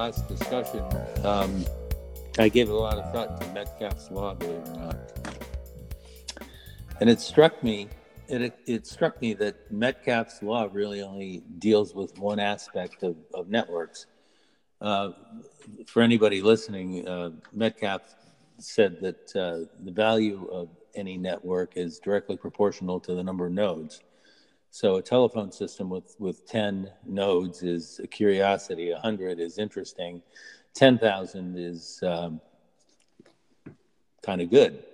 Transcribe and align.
last 0.00 0.26
discussion, 0.28 0.82
um, 1.24 1.62
I 2.38 2.48
gave 2.48 2.70
a 2.70 2.74
lot 2.74 2.96
of 2.96 3.12
thought 3.12 3.38
to 3.38 3.46
Metcalfe's 3.52 4.10
law, 4.10 4.32
believe 4.32 4.56
it 4.56 4.68
or 4.68 4.76
not, 4.76 4.96
and 7.00 7.10
it 7.10 7.20
struck 7.20 7.62
me. 7.62 7.88
It, 8.26 8.58
it 8.66 8.86
struck 8.86 9.20
me 9.20 9.34
that 9.34 9.70
Metcalfe's 9.70 10.42
law 10.42 10.70
really 10.72 11.02
only 11.02 11.42
deals 11.58 11.94
with 11.94 12.18
one 12.18 12.40
aspect 12.40 13.02
of, 13.02 13.14
of 13.34 13.50
networks. 13.50 14.06
Uh, 14.80 15.10
for 15.86 16.00
anybody 16.00 16.40
listening, 16.40 17.06
uh, 17.06 17.32
Metcalfe 17.52 18.14
said 18.56 19.02
that 19.02 19.36
uh, 19.36 19.68
the 19.84 19.92
value 19.92 20.48
of 20.50 20.70
any 20.94 21.18
network 21.18 21.76
is 21.76 21.98
directly 21.98 22.38
proportional 22.38 23.00
to 23.00 23.12
the 23.14 23.22
number 23.22 23.44
of 23.44 23.52
nodes. 23.52 24.00
So 24.70 24.96
a 24.96 25.02
telephone 25.02 25.50
system 25.50 25.90
with, 25.90 26.14
with 26.18 26.46
10 26.46 26.90
nodes 27.04 27.62
is 27.62 28.00
a 28.02 28.06
curiosity, 28.06 28.92
100 28.92 29.40
is 29.40 29.58
interesting, 29.58 30.22
10,000 30.74 31.58
is 31.58 32.00
um, 32.04 32.40
kind 34.22 34.40
of 34.40 34.48
good. 34.50 34.84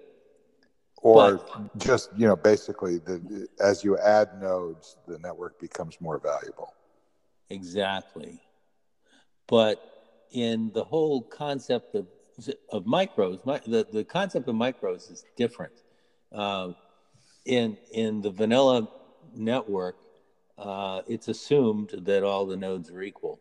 Or 1.03 1.37
but, 1.37 1.79
just, 1.79 2.09
you 2.17 2.27
know, 2.27 2.37
basically, 2.37 2.99
the, 2.99 3.47
as 3.61 3.85
you 3.85 3.99
add 3.99 4.41
nodes, 4.41 4.97
the 5.07 5.19
network 5.19 5.61
becomes 5.61 6.01
more 6.01 6.19
valuable. 6.19 6.73
Exactly. 7.51 8.41
But 9.47 9.79
in 10.33 10.73
the 10.73 10.85
whole 10.85 11.21
concept 11.21 11.95
of, 11.95 12.07
of 12.71 12.85
micros, 12.85 13.45
my, 13.45 13.61
the, 13.67 13.87
the 13.93 14.05
concept 14.05 14.49
of 14.49 14.55
micros 14.55 15.13
is 15.13 15.25
different. 15.37 15.75
Uh, 16.33 16.73
in, 17.45 17.77
in 17.93 18.23
the 18.23 18.31
vanilla 18.31 18.89
network, 19.37 19.97
uh, 20.59 21.03
it's 21.07 21.29
assumed 21.29 21.91
that 22.03 22.23
all 22.23 22.47
the 22.47 22.57
nodes 22.57 22.91
are 22.91 23.03
equal. 23.03 23.39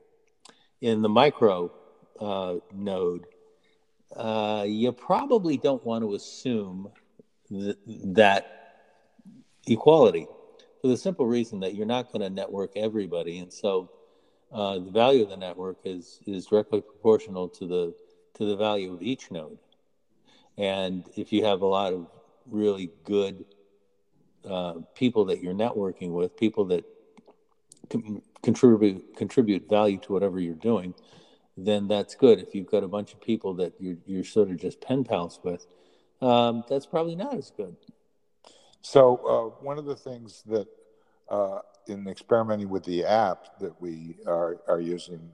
In 0.82 1.02
the 1.02 1.10
micro 1.10 1.72
uh, 2.20 2.56
node, 2.74 3.26
uh, 4.16 4.66
you 4.68 4.92
probably 4.92 5.58
don't 5.58 5.84
want 5.86 6.04
to 6.04 6.14
assume 6.14 6.90
th- 7.50 7.78
that 7.88 8.56
equality 9.68 10.28
for 10.82 10.88
the 10.88 10.98
simple 10.98 11.26
reason 11.26 11.60
that 11.62 11.76
you're 11.76 11.86
not 11.86 12.12
going 12.12 12.22
to 12.22 12.30
network 12.30 12.72
everybody, 12.76 13.40
and 13.40 13.52
so 13.52 13.90
uh, 14.52 14.76
the 14.76 14.92
value 14.92 15.23
of 15.23 15.30
the 15.30 15.38
network 15.38 15.78
is 15.84 16.20
is 16.28 16.46
directly 16.46 16.82
proportional 16.82 17.50
to 17.50 17.66
the 17.66 17.94
to 18.36 18.46
the 18.46 18.56
value 18.56 18.94
of 18.94 19.02
each 19.02 19.32
node. 19.32 19.58
And 20.58 21.06
if 21.18 21.34
you 21.34 21.44
have 21.46 21.62
a 21.62 21.66
lot 21.66 21.94
of 21.94 22.08
really 22.46 22.92
good 23.04 23.46
uh, 24.48 24.76
people 24.94 25.26
that 25.26 25.42
you're 25.42 25.54
networking 25.54 26.12
with, 26.12 26.36
people 26.38 26.66
that 26.66 26.86
com- 27.90 28.22
contribute 28.42 29.16
contribute 29.16 29.70
value 29.70 29.98
to 30.00 30.14
whatever 30.14 30.40
you're 30.40 30.56
doing, 30.56 30.94
then 31.58 31.88
that's 31.88 32.16
good. 32.16 32.40
If 32.40 32.54
you've 32.54 32.70
got 32.70 32.84
a 32.84 32.88
bunch 32.88 33.14
of 33.14 33.22
people 33.22 33.54
that 33.56 33.73
you're, 33.80 33.98
you're 34.06 34.23
sort 34.23 34.50
of 34.50 34.58
just 34.58 34.82
pen 34.82 35.04
pals 35.04 35.40
with, 35.44 35.66
um, 36.22 36.64
that's 36.70 36.86
probably 36.86 37.16
not 37.16 37.36
as 37.36 37.52
good. 37.56 37.76
So 38.82 39.16
uh, 39.18 39.64
one 39.64 39.78
of 39.78 39.86
the 39.86 39.96
things 39.96 40.44
that 40.48 40.68
uh, 41.30 41.60
in 41.88 42.08
experimenting 42.08 42.70
with 42.70 42.84
the 42.84 43.04
app 43.06 43.60
that 43.60 43.80
we 43.82 44.18
are, 44.28 44.58
are 44.68 44.80
using 44.80 45.32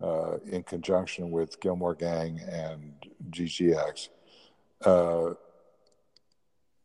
uh, 0.00 0.38
in 0.46 0.62
conjunction 0.62 1.30
with 1.30 1.60
Gillmor 1.60 1.98
Gang 1.98 2.40
and 2.40 2.94
GGX, 3.30 4.08
uh, 4.84 5.34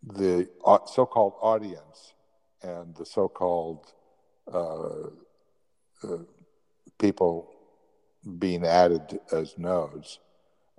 the 0.06 0.48
so-called 0.86 1.34
audience 1.42 2.14
and 2.62 2.96
the 2.96 3.06
so-called 3.06 3.94
uh, 4.52 5.08
uh, 6.04 6.18
people 7.00 7.52
being 8.40 8.66
added 8.66 9.20
as 9.32 9.58
nodes 9.58 10.20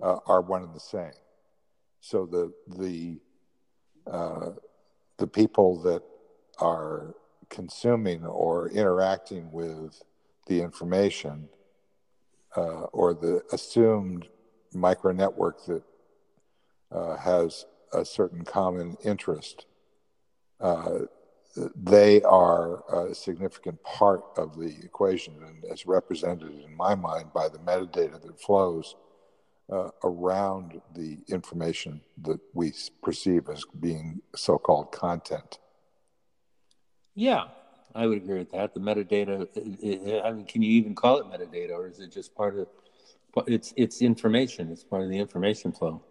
uh, 0.01 0.17
are 0.25 0.41
one 0.41 0.63
and 0.63 0.73
the 0.73 0.79
same. 0.79 1.11
So 2.01 2.25
the 2.25 2.53
the 2.77 3.19
uh, 4.09 4.51
the 5.17 5.27
people 5.27 5.81
that 5.81 6.03
are 6.59 7.15
consuming 7.49 8.25
or 8.25 8.69
interacting 8.69 9.51
with 9.51 10.01
the 10.47 10.61
information 10.61 11.49
uh, 12.55 12.83
or 12.93 13.13
the 13.13 13.41
assumed 13.51 14.27
micro 14.73 15.11
network 15.11 15.65
that 15.65 15.83
uh, 16.91 17.17
has 17.17 17.65
a 17.93 18.05
certain 18.05 18.43
common 18.43 18.97
interest, 19.03 19.65
uh, 20.59 20.99
they 21.75 22.21
are 22.21 22.83
a 23.09 23.15
significant 23.15 23.81
part 23.83 24.23
of 24.37 24.57
the 24.57 24.75
equation 24.83 25.35
and 25.43 25.63
as 25.71 25.85
represented 25.85 26.51
in 26.63 26.75
my 26.75 26.93
mind 26.95 27.33
by 27.33 27.49
the 27.49 27.57
metadata 27.59 28.21
that 28.21 28.39
flows 28.39 28.95
uh, 29.71 29.89
around 30.03 30.79
the 30.95 31.17
information 31.27 32.01
that 32.21 32.39
we 32.53 32.71
perceive 33.01 33.49
as 33.49 33.63
being 33.79 34.21
so-called 34.35 34.91
content. 34.91 35.59
Yeah, 37.15 37.45
I 37.95 38.05
would 38.05 38.19
agree 38.19 38.37
with 38.37 38.51
that. 38.51 38.73
The 38.73 38.79
metadata, 38.79 40.23
I 40.23 40.31
mean, 40.31 40.45
can 40.45 40.61
you 40.61 40.71
even 40.71 40.93
call 40.93 41.17
it 41.17 41.25
metadata 41.25 41.71
or 41.71 41.87
is 41.87 41.99
it 41.99 42.11
just 42.11 42.35
part 42.35 42.57
of, 42.57 42.67
it's, 43.47 43.73
it's 43.75 44.01
information. 44.01 44.71
It's 44.71 44.83
part 44.83 45.03
of 45.03 45.09
the 45.09 45.17
information 45.17 45.71
flow 45.71 46.03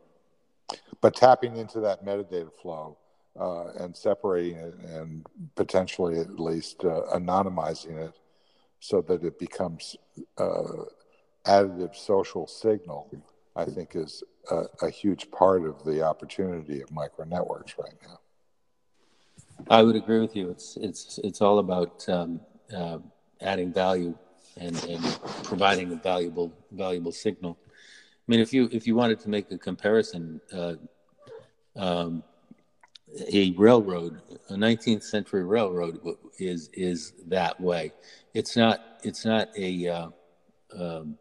but 1.00 1.14
tapping 1.14 1.56
into 1.56 1.80
that 1.80 2.04
metadata 2.04 2.50
flow 2.60 2.96
uh, 3.38 3.68
and 3.78 3.96
separating 3.96 4.56
it 4.56 4.74
and 4.74 5.26
potentially 5.54 6.18
at 6.18 6.40
least 6.40 6.84
uh, 6.84 7.02
anonymizing 7.14 7.96
it 7.96 8.14
so 8.80 9.00
that 9.02 9.24
it 9.24 9.38
becomes 9.38 9.96
uh, 10.38 10.84
additive 11.44 11.94
social 11.94 12.46
signal, 12.46 13.10
I 13.54 13.64
think 13.64 13.94
is 13.94 14.22
a, 14.50 14.64
a, 14.82 14.90
huge 14.90 15.30
part 15.30 15.64
of 15.64 15.84
the 15.84 16.02
opportunity 16.02 16.82
of 16.82 16.90
micro 16.90 17.24
networks 17.24 17.74
right 17.78 17.94
now. 18.06 18.18
I 19.70 19.82
would 19.82 19.96
agree 19.96 20.20
with 20.20 20.36
you. 20.36 20.50
It's 20.50 20.76
it's 20.76 21.18
it's 21.24 21.40
all 21.40 21.58
about 21.58 22.06
um, 22.08 22.40
uh, 22.74 22.98
adding 23.40 23.72
value 23.72 24.16
and, 24.58 24.76
and 24.84 25.02
providing 25.44 25.92
a 25.92 25.96
valuable 25.96 26.52
valuable 26.72 27.12
signal. 27.12 27.58
I 28.26 28.32
mean, 28.32 28.40
if 28.40 28.52
you 28.52 28.68
if 28.72 28.86
you 28.86 28.96
wanted 28.96 29.20
to 29.20 29.30
make 29.30 29.50
a 29.52 29.58
comparison, 29.58 30.40
uh, 30.52 30.74
um, 31.76 32.24
a 33.32 33.52
railroad, 33.52 34.20
a 34.50 34.54
19th 34.54 35.04
century 35.04 35.44
railroad, 35.44 36.00
is 36.38 36.68
is 36.72 37.12
that 37.26 37.60
way. 37.60 37.92
It's 38.34 38.56
not 38.56 38.80
it's 39.04 39.24
not 39.24 39.48
a 39.56 39.88
uh, 39.88 40.08
um, 40.76 41.18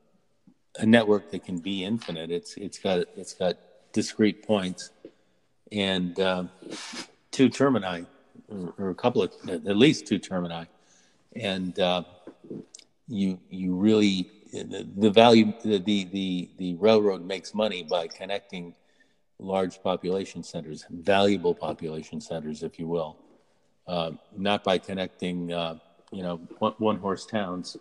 a 0.79 0.85
network 0.85 1.29
that 1.31 1.45
can 1.45 1.59
be 1.59 1.83
infinite. 1.83 2.31
It's 2.31 2.57
it's 2.57 2.79
got 2.79 3.05
it's 3.15 3.33
got 3.33 3.57
discrete 3.93 4.45
points 4.45 4.89
and 5.71 6.19
uh, 6.19 6.45
two 7.31 7.49
termini, 7.49 8.05
or, 8.49 8.73
or, 8.77 8.89
a 8.89 8.95
couple 8.95 9.21
of 9.21 9.31
at 9.47 9.77
least 9.77 10.07
two 10.07 10.19
termini, 10.19 10.65
and 11.35 11.79
uh, 11.79 12.03
you 13.07 13.39
you 13.49 13.75
really 13.75 14.31
the, 14.63 15.11
value 15.11 15.53
the, 15.63 15.77
the 15.79 16.49
the 16.57 16.75
railroad 16.75 17.25
makes 17.25 17.53
money 17.53 17.83
by 17.83 18.07
connecting 18.07 18.73
large 19.39 19.81
population 19.83 20.43
centers, 20.43 20.85
valuable 20.89 21.53
population 21.53 22.21
centers, 22.21 22.63
if 22.63 22.79
you 22.79 22.87
will, 22.87 23.17
uh, 23.87 24.11
not 24.35 24.63
by 24.63 24.77
connecting 24.77 25.51
uh, 25.51 25.77
you 26.11 26.23
know 26.23 26.37
one, 26.59 26.73
one, 26.77 26.97
horse 26.97 27.25
towns. 27.25 27.77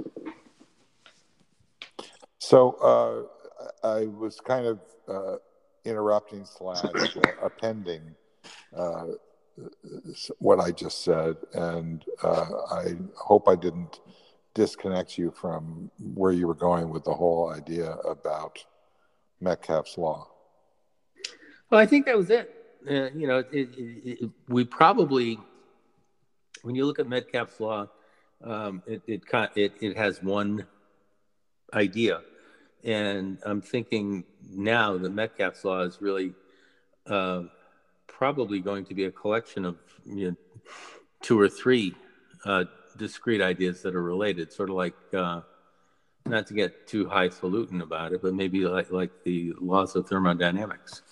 So 2.38 3.28
uh, 3.82 3.86
I 3.86 4.06
was 4.06 4.40
kind 4.40 4.66
of 4.66 4.80
uh, 5.08 5.36
interrupting 5.84 6.44
slash 6.44 6.92
uh, 6.94 7.30
appending 7.42 8.14
uh, 8.76 9.06
what 10.38 10.58
I 10.58 10.72
just 10.72 11.04
said, 11.04 11.36
and 11.52 12.04
I 12.22 12.96
hope 13.16 13.48
I 13.48 13.54
didn't 13.54 14.00
disconnect 14.54 15.18
you 15.18 15.30
from 15.30 15.90
where 16.14 16.32
you 16.32 16.46
were 16.46 16.54
going 16.54 16.88
with 16.88 17.04
the 17.04 17.12
whole 17.12 17.50
idea 17.50 17.92
about 18.08 18.64
Metcalfe's 19.40 19.98
law. 19.98 20.28
Well, 21.70 21.80
I 21.80 21.86
think 21.86 22.06
that 22.06 22.16
was 22.16 22.30
it. 22.30 22.54
Uh, 22.88 23.10
you 23.14 23.26
know, 23.26 23.38
it, 23.38 23.48
it, 23.52 24.22
it, 24.22 24.30
we 24.48 24.64
probably, 24.64 25.38
when 26.62 26.74
you 26.74 26.86
look 26.86 26.98
at 26.98 27.08
Metcalfe's 27.08 27.58
law, 27.58 27.88
um, 28.42 28.82
it, 28.86 29.02
it, 29.06 29.22
it, 29.80 29.96
has 29.96 30.22
one 30.22 30.66
idea. 31.72 32.20
And 32.84 33.38
I'm 33.44 33.62
thinking 33.62 34.24
now 34.50 34.98
that 34.98 35.10
Metcalfe's 35.10 35.64
law 35.64 35.80
is 35.80 36.00
really 36.00 36.34
uh, 37.06 37.44
probably 38.06 38.60
going 38.60 38.84
to 38.84 38.94
be 38.94 39.06
a 39.06 39.10
collection 39.10 39.64
of 39.64 39.78
you 40.04 40.30
know, 40.30 40.36
two 41.22 41.40
or 41.40 41.48
three 41.48 41.94
uh, 42.44 42.64
discrete 42.96 43.40
ideas 43.40 43.82
that 43.82 43.94
are 43.94 44.02
related, 44.02 44.52
sort 44.52 44.70
of 44.70 44.76
like 44.76 44.94
uh, 45.16 45.40
not 46.26 46.46
to 46.46 46.54
get 46.54 46.86
too 46.86 47.06
highfalutin 47.06 47.82
about 47.82 48.12
it, 48.12 48.22
but 48.22 48.34
maybe 48.34 48.64
like 48.66 48.90
like 48.90 49.10
the 49.24 49.52
laws 49.60 49.96
of 49.96 50.08
thermodynamics. 50.08 51.02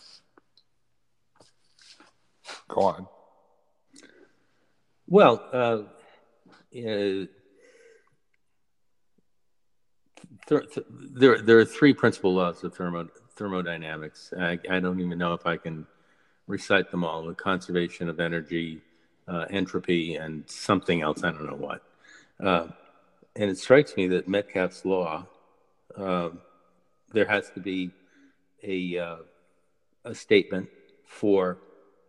Go 2.68 2.82
on. 2.82 3.06
Well, 5.06 5.44
uh, 5.52 5.82
uh, 6.74 7.26
there, 10.48 11.42
there 11.42 11.58
are 11.58 11.64
three 11.64 11.92
principal 11.92 12.34
laws 12.34 12.64
of 12.64 12.74
thermo, 12.74 13.08
thermodynamics. 13.36 14.32
I, 14.38 14.58
I, 14.70 14.80
don't 14.80 15.00
even 15.00 15.18
know 15.18 15.34
if 15.34 15.46
I 15.46 15.56
can 15.56 15.86
recite 16.46 16.90
them 16.90 17.04
all 17.04 17.24
the 17.24 17.34
conservation 17.34 18.08
of 18.08 18.20
energy, 18.20 18.80
uh, 19.28 19.46
entropy, 19.50 20.16
and 20.16 20.48
something 20.48 21.02
else. 21.02 21.24
I 21.24 21.30
don't 21.30 21.46
know 21.46 21.56
what. 21.56 21.82
Uh, 22.40 22.68
and 23.36 23.50
it 23.50 23.58
strikes 23.58 23.96
me 23.96 24.08
that 24.08 24.28
Metcalfe's 24.28 24.84
law, 24.84 25.26
uh, 25.96 26.30
there 27.12 27.26
has 27.26 27.50
to 27.50 27.60
be 27.60 27.90
a, 28.62 28.98
uh, 28.98 29.16
a 30.04 30.14
statement 30.14 30.68
for 31.06 31.58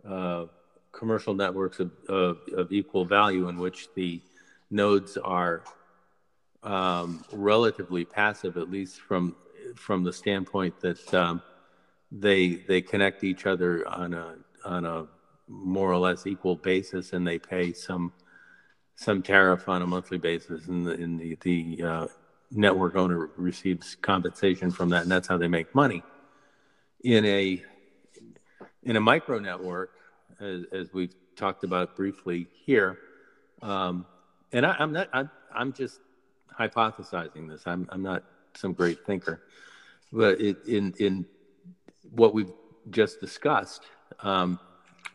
uh, 0.08 0.46
commercial 0.92 1.34
networks 1.34 1.80
of, 1.80 1.92
of, 2.08 2.38
of, 2.56 2.72
equal 2.72 3.06
value 3.06 3.48
in 3.50 3.58
which 3.58 3.88
the 3.96 4.22
nodes 4.70 5.18
are 5.18 5.64
um, 6.64 7.24
relatively 7.32 8.06
passive, 8.06 8.58
at 8.58 8.70
least 8.70 9.00
from 9.00 9.36
from 9.76 10.04
the 10.04 10.14
standpoint 10.14 10.80
that 10.82 11.14
um, 11.14 11.42
they 12.12 12.56
they 12.68 12.82
connect 12.82 13.24
each 13.24 13.46
other 13.46 13.88
on 13.88 14.14
a 14.14 14.36
on 14.66 14.86
a 14.86 15.08
more 15.48 15.92
or 15.92 15.98
less 15.98 16.26
equal 16.26 16.56
basis, 16.56 17.14
and 17.14 17.28
they 17.28 17.40
pay 17.40 17.74
some 17.74 18.14
some 18.96 19.24
tariff 19.24 19.68
on 19.68 19.82
a 19.82 19.88
monthly 19.88 20.18
basis, 20.18 20.68
and 20.68 20.86
the 20.86 20.94
in 20.94 21.18
the 21.18 21.38
the 21.42 21.84
uh, 21.84 22.08
network 22.52 22.96
owner 22.96 23.30
receives 23.36 23.96
compensation 23.96 24.72
from 24.72 24.90
that, 24.90 25.04
and 25.04 25.12
that's 25.12 25.28
how 25.28 25.38
they 25.38 25.48
make 25.48 25.74
money. 25.74 26.04
In 27.04 27.26
a 27.26 27.62
in 28.84 28.96
a 28.96 29.02
micro 29.02 29.40
network, 29.40 29.92
as, 30.40 30.64
as 30.72 30.94
we've 30.94 31.16
talked 31.36 31.64
about 31.64 31.96
briefly 31.96 32.48
here, 32.66 33.00
um, 33.62 34.06
and 34.52 34.66
I, 34.66 34.76
am 34.80 34.94
not 34.94 35.10
I, 35.14 35.26
I'm 35.54 35.74
just 35.74 36.00
hypothesizing 36.58 37.50
this. 37.50 37.64
I'm 37.66 37.88
I'm 37.92 38.04
not 38.04 38.24
some 38.56 38.74
great 38.74 39.06
thinker, 39.06 39.42
but 40.12 40.40
it, 40.40 40.66
in 40.68 40.94
in 41.00 41.26
what 42.12 42.34
we've 42.34 42.52
just 42.90 43.20
discussed, 43.20 43.84
um, 44.20 44.60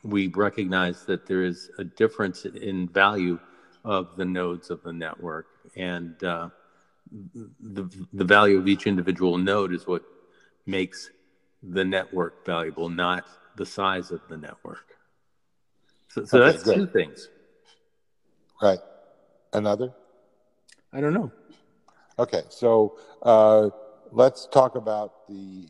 we 0.02 0.28
recognize 0.28 1.04
that 1.04 1.26
there 1.26 1.42
is 1.42 1.70
a 1.78 1.84
difference 1.84 2.44
in 2.44 2.88
value 2.88 3.38
of 3.84 4.16
the 4.16 4.24
nodes 4.24 4.70
of 4.70 4.82
the 4.82 4.92
network, 4.92 5.46
and 5.76 6.22
uh, 6.24 6.48
the 7.60 7.88
the 8.12 8.24
value 8.24 8.58
of 8.58 8.68
each 8.68 8.86
individual 8.86 9.38
node 9.38 9.72
is 9.72 9.86
what 9.86 10.02
makes 10.66 11.10
the 11.62 11.84
network 11.84 12.44
valuable, 12.44 12.88
not 12.88 13.26
the 13.56 13.66
size 13.66 14.10
of 14.10 14.20
the 14.28 14.36
network. 14.36 14.96
So, 16.08 16.24
so 16.24 16.40
okay, 16.40 16.52
that's 16.52 16.62
good. 16.62 16.76
two 16.76 16.86
things. 16.86 17.28
Right. 18.62 18.78
Another? 19.52 19.92
I 20.92 21.00
don't 21.00 21.14
know. 21.14 21.32
Okay, 22.18 22.42
so 22.48 22.98
uh, 23.22 23.70
let's 24.10 24.46
talk 24.46 24.74
about 24.74 25.28
the 25.28 25.68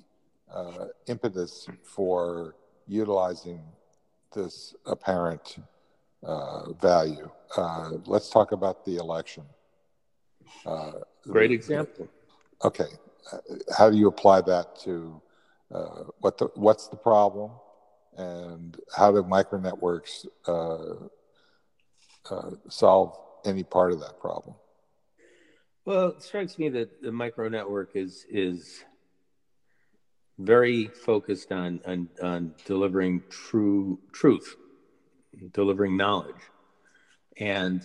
uh, 0.52 0.86
impetus 1.06 1.68
for 1.82 2.54
utilizing 2.86 3.60
this 4.32 4.74
apparent 4.86 5.58
uh, 6.22 6.72
value. 6.72 7.30
Uh, 7.56 7.92
let's 8.06 8.30
talk 8.30 8.52
about 8.52 8.84
the 8.84 8.96
election. 8.96 9.44
Uh, 10.66 10.92
Great 11.24 11.50
example. 11.50 12.08
Okay, 12.64 12.88
how 13.76 13.90
do 13.90 13.96
you 13.96 14.08
apply 14.08 14.40
that 14.40 14.78
to 14.80 15.20
uh, 15.72 16.04
what 16.20 16.38
the, 16.38 16.46
what's 16.54 16.88
the 16.88 16.96
problem, 16.96 17.52
and 18.16 18.78
how 18.96 19.12
do 19.12 19.22
micro 19.22 19.58
networks 19.58 20.26
solve 22.68 23.18
any 23.44 23.62
part 23.62 23.92
of 23.92 24.00
that 24.00 24.18
problem? 24.20 24.56
Well, 25.84 26.08
it 26.08 26.22
strikes 26.22 26.58
me 26.58 26.68
that 26.70 27.00
the 27.02 27.12
micro 27.12 27.48
network 27.48 27.90
is 27.94 28.26
is 28.28 28.84
very 30.38 30.86
focused 30.86 31.52
on 31.52 31.80
on, 31.86 32.08
on 32.22 32.54
delivering 32.64 33.22
true 33.28 33.98
truth, 34.12 34.56
delivering 35.52 35.96
knowledge, 35.96 36.42
and 37.38 37.82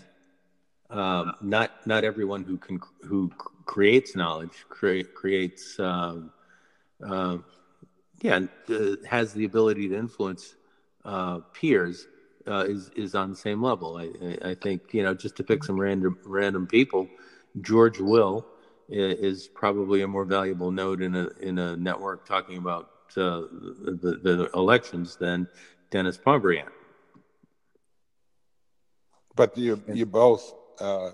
um, 0.90 1.34
not 1.42 1.72
not 1.88 2.04
everyone 2.04 2.44
who 2.44 2.58
can 2.58 2.80
who 3.02 3.32
creates 3.66 4.16
knowledge 4.16 4.66
create, 4.70 5.14
creates 5.16 5.80
um, 5.80 6.32
uh, 7.06 7.38
yeah 8.22 8.42
has 9.10 9.34
the 9.34 9.46
ability 9.46 9.90
to 9.90 9.98
influence 9.98 10.56
uh, 11.06 11.40
peers 11.54 12.08
uh, 12.48 12.66
is 12.68 12.90
is 12.96 13.16
on 13.16 13.32
the 13.32 13.36
same 13.36 13.62
level. 13.62 13.98
I, 13.98 14.50
I 14.50 14.56
think 14.56 14.94
you 14.94 15.04
know 15.04 15.14
just 15.14 15.36
to 15.38 15.44
pick 15.44 15.64
some 15.64 15.80
random 15.80 16.20
random 16.26 16.68
people, 16.68 17.08
George 17.62 18.00
Will 18.00 18.46
is 18.90 19.48
probably 19.48 20.02
a 20.02 20.08
more 20.08 20.26
valuable 20.26 20.72
node 20.72 21.02
in 21.02 21.16
a 21.16 21.28
in 21.42 21.58
a 21.60 21.76
network 21.78 22.26
talking 22.26 22.58
about 22.58 22.90
uh, 23.18 23.42
the, 24.02 24.20
the 24.24 24.50
elections 24.54 25.16
than 25.16 25.48
Denis 25.90 26.18
Pombriant. 26.18 26.70
But 29.36 29.58
you 29.58 29.82
you 29.88 30.06
both 30.06 30.54
uh, 30.80 31.12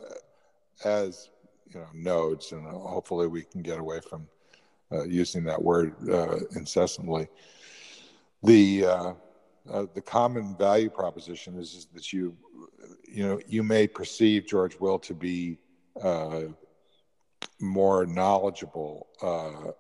as 0.84 1.30
you 1.68 1.80
know 1.80 1.88
nodes, 1.94 2.52
and 2.52 2.66
hopefully 2.66 3.28
we 3.28 3.44
can 3.44 3.62
get 3.62 3.80
away 3.80 4.00
from 4.02 4.28
uh, 4.92 5.04
using 5.04 5.44
that 5.44 5.62
word 5.62 5.94
uh, 6.10 6.40
incessantly. 6.56 7.28
The 8.44 8.86
uh, 8.86 9.14
uh, 9.72 9.86
the 9.94 10.02
common 10.02 10.56
value 10.58 10.90
proposition 10.90 11.58
is, 11.58 11.74
is 11.76 11.88
that 11.94 12.12
you 12.12 12.36
you 13.08 13.26
know 13.26 13.40
you 13.48 13.64
may 13.64 13.88
perceive 13.88 14.48
George 14.48 14.80
Will 14.80 15.00
to 15.00 15.14
be 15.14 15.60
uh, 16.02 16.44
more 17.60 18.06
knowledgeable 18.06 19.08
uh, 19.22 19.72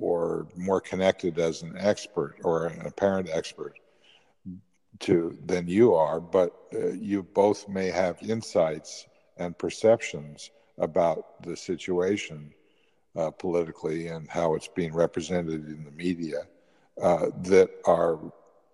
or 0.00 0.46
more 0.56 0.80
connected 0.80 1.38
as 1.38 1.62
an 1.62 1.74
expert 1.78 2.36
or 2.44 2.66
an 2.66 2.86
apparent 2.86 3.28
expert 3.32 3.78
to 5.00 5.36
than 5.44 5.66
you 5.66 5.94
are, 5.94 6.20
but 6.20 6.52
uh, 6.74 6.88
you 6.88 7.22
both 7.22 7.68
may 7.68 7.88
have 7.88 8.16
insights 8.22 9.06
and 9.36 9.56
perceptions 9.58 10.50
about 10.78 11.42
the 11.42 11.56
situation 11.56 12.52
uh, 13.16 13.30
politically 13.30 14.08
and 14.08 14.28
how 14.28 14.54
it's 14.54 14.68
being 14.68 14.92
represented 14.94 15.66
in 15.66 15.84
the 15.84 15.90
media 15.90 16.42
uh, 17.02 17.26
that 17.42 17.70
are 17.86 18.18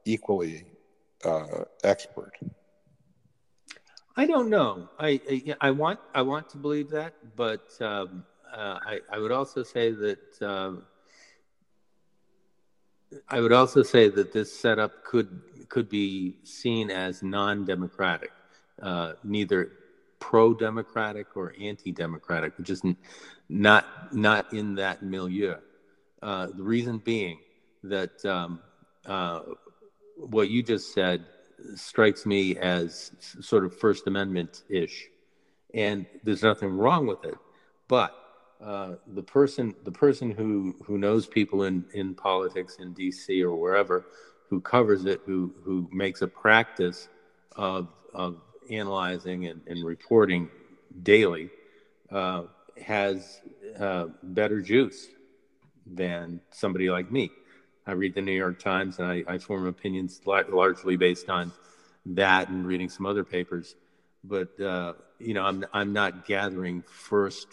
equally 0.04 0.64
uh, 1.24 1.64
expert. 1.84 2.32
I 4.16 4.26
don't 4.26 4.50
know. 4.50 4.88
I, 4.98 5.20
I, 5.30 5.54
I 5.60 5.70
want 5.70 6.00
I 6.14 6.22
want 6.22 6.48
to 6.50 6.58
believe 6.58 6.90
that, 6.90 7.14
but 7.36 7.70
um, 7.80 8.24
uh, 8.54 8.78
I 8.84 9.00
I 9.12 9.18
would 9.18 9.32
also 9.32 9.62
say 9.62 9.92
that 9.92 10.42
um, 10.42 10.82
I 13.28 13.40
would 13.40 13.52
also 13.52 13.82
say 13.82 14.08
that 14.08 14.32
this 14.32 14.56
setup 14.56 15.04
could 15.04 15.40
could 15.68 15.88
be 15.88 16.36
seen 16.44 16.90
as 16.90 17.22
non-democratic, 17.22 18.32
uh, 18.82 19.12
neither 19.22 19.72
pro-democratic 20.18 21.36
or 21.36 21.54
anti-democratic, 21.60 22.52
just 22.62 22.84
not 23.48 24.14
not 24.14 24.52
in 24.52 24.74
that 24.76 25.02
milieu. 25.02 25.56
Uh, 26.22 26.46
the 26.48 26.62
reason 26.62 26.98
being 26.98 27.38
that 27.82 28.24
um, 28.24 28.60
uh, 29.06 29.40
what 30.16 30.50
you 30.50 30.62
just 30.62 30.92
said 30.92 31.24
strikes 31.74 32.26
me 32.26 32.56
as 32.56 33.12
sort 33.40 33.64
of 33.64 33.76
First 33.78 34.06
Amendment 34.06 34.64
ish, 34.68 35.06
and 35.74 36.06
there's 36.22 36.42
nothing 36.42 36.76
wrong 36.76 37.06
with 37.06 37.24
it. 37.24 37.36
But 37.88 38.14
uh, 38.62 38.94
the 39.14 39.22
person, 39.22 39.74
the 39.84 39.92
person 39.92 40.30
who 40.30 40.74
who 40.84 40.98
knows 40.98 41.26
people 41.26 41.64
in 41.64 41.84
in 41.94 42.14
politics 42.14 42.76
in 42.78 42.92
D.C. 42.92 43.42
or 43.42 43.56
wherever, 43.56 44.06
who 44.48 44.60
covers 44.60 45.06
it, 45.06 45.20
who 45.24 45.54
who 45.64 45.88
makes 45.90 46.22
a 46.22 46.28
practice 46.28 47.08
of 47.56 47.88
of 48.12 48.40
analyzing 48.70 49.46
and, 49.46 49.62
and 49.66 49.84
reporting 49.84 50.48
daily, 51.02 51.48
uh, 52.10 52.42
has 52.84 53.40
uh, 53.78 54.06
better 54.22 54.60
juice 54.60 55.08
than 55.86 56.40
somebody 56.50 56.90
like 56.90 57.10
me. 57.10 57.30
I 57.86 57.92
read 57.92 58.14
the 58.14 58.20
New 58.20 58.32
York 58.32 58.60
Times 58.60 58.98
and 58.98 59.08
I, 59.08 59.24
I 59.26 59.38
form 59.38 59.66
opinions 59.66 60.20
largely 60.26 60.96
based 60.96 61.28
on 61.28 61.50
that 62.06 62.48
and 62.48 62.66
reading 62.66 62.88
some 62.88 63.06
other 63.06 63.24
papers. 63.24 63.74
But 64.22 64.60
uh, 64.60 64.94
you 65.18 65.32
know, 65.32 65.44
I'm 65.44 65.64
I'm 65.72 65.92
not 65.94 66.26
gathering 66.26 66.82
first 66.82 67.48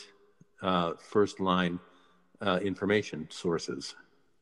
uh, 0.62 0.94
first 1.00 1.40
line 1.40 1.80
uh, 2.42 2.60
information 2.62 3.28
sources. 3.32 3.96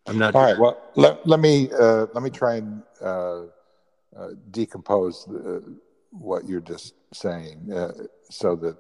I'm 0.08 0.18
not. 0.18 0.36
All 0.36 0.44
right. 0.44 0.58
Well, 0.58 0.82
let, 0.96 1.26
let 1.28 1.40
me 1.40 1.70
uh, 1.72 2.08
let 2.14 2.24
me 2.24 2.30
try 2.30 2.56
and 2.56 2.84
uh, 3.02 3.42
uh, 4.16 4.30
decompose 4.52 5.26
the, 5.26 5.64
what 6.12 6.48
you're 6.48 6.62
just 6.62 6.94
saying, 7.12 7.72
so 8.30 8.56
that 8.58 8.78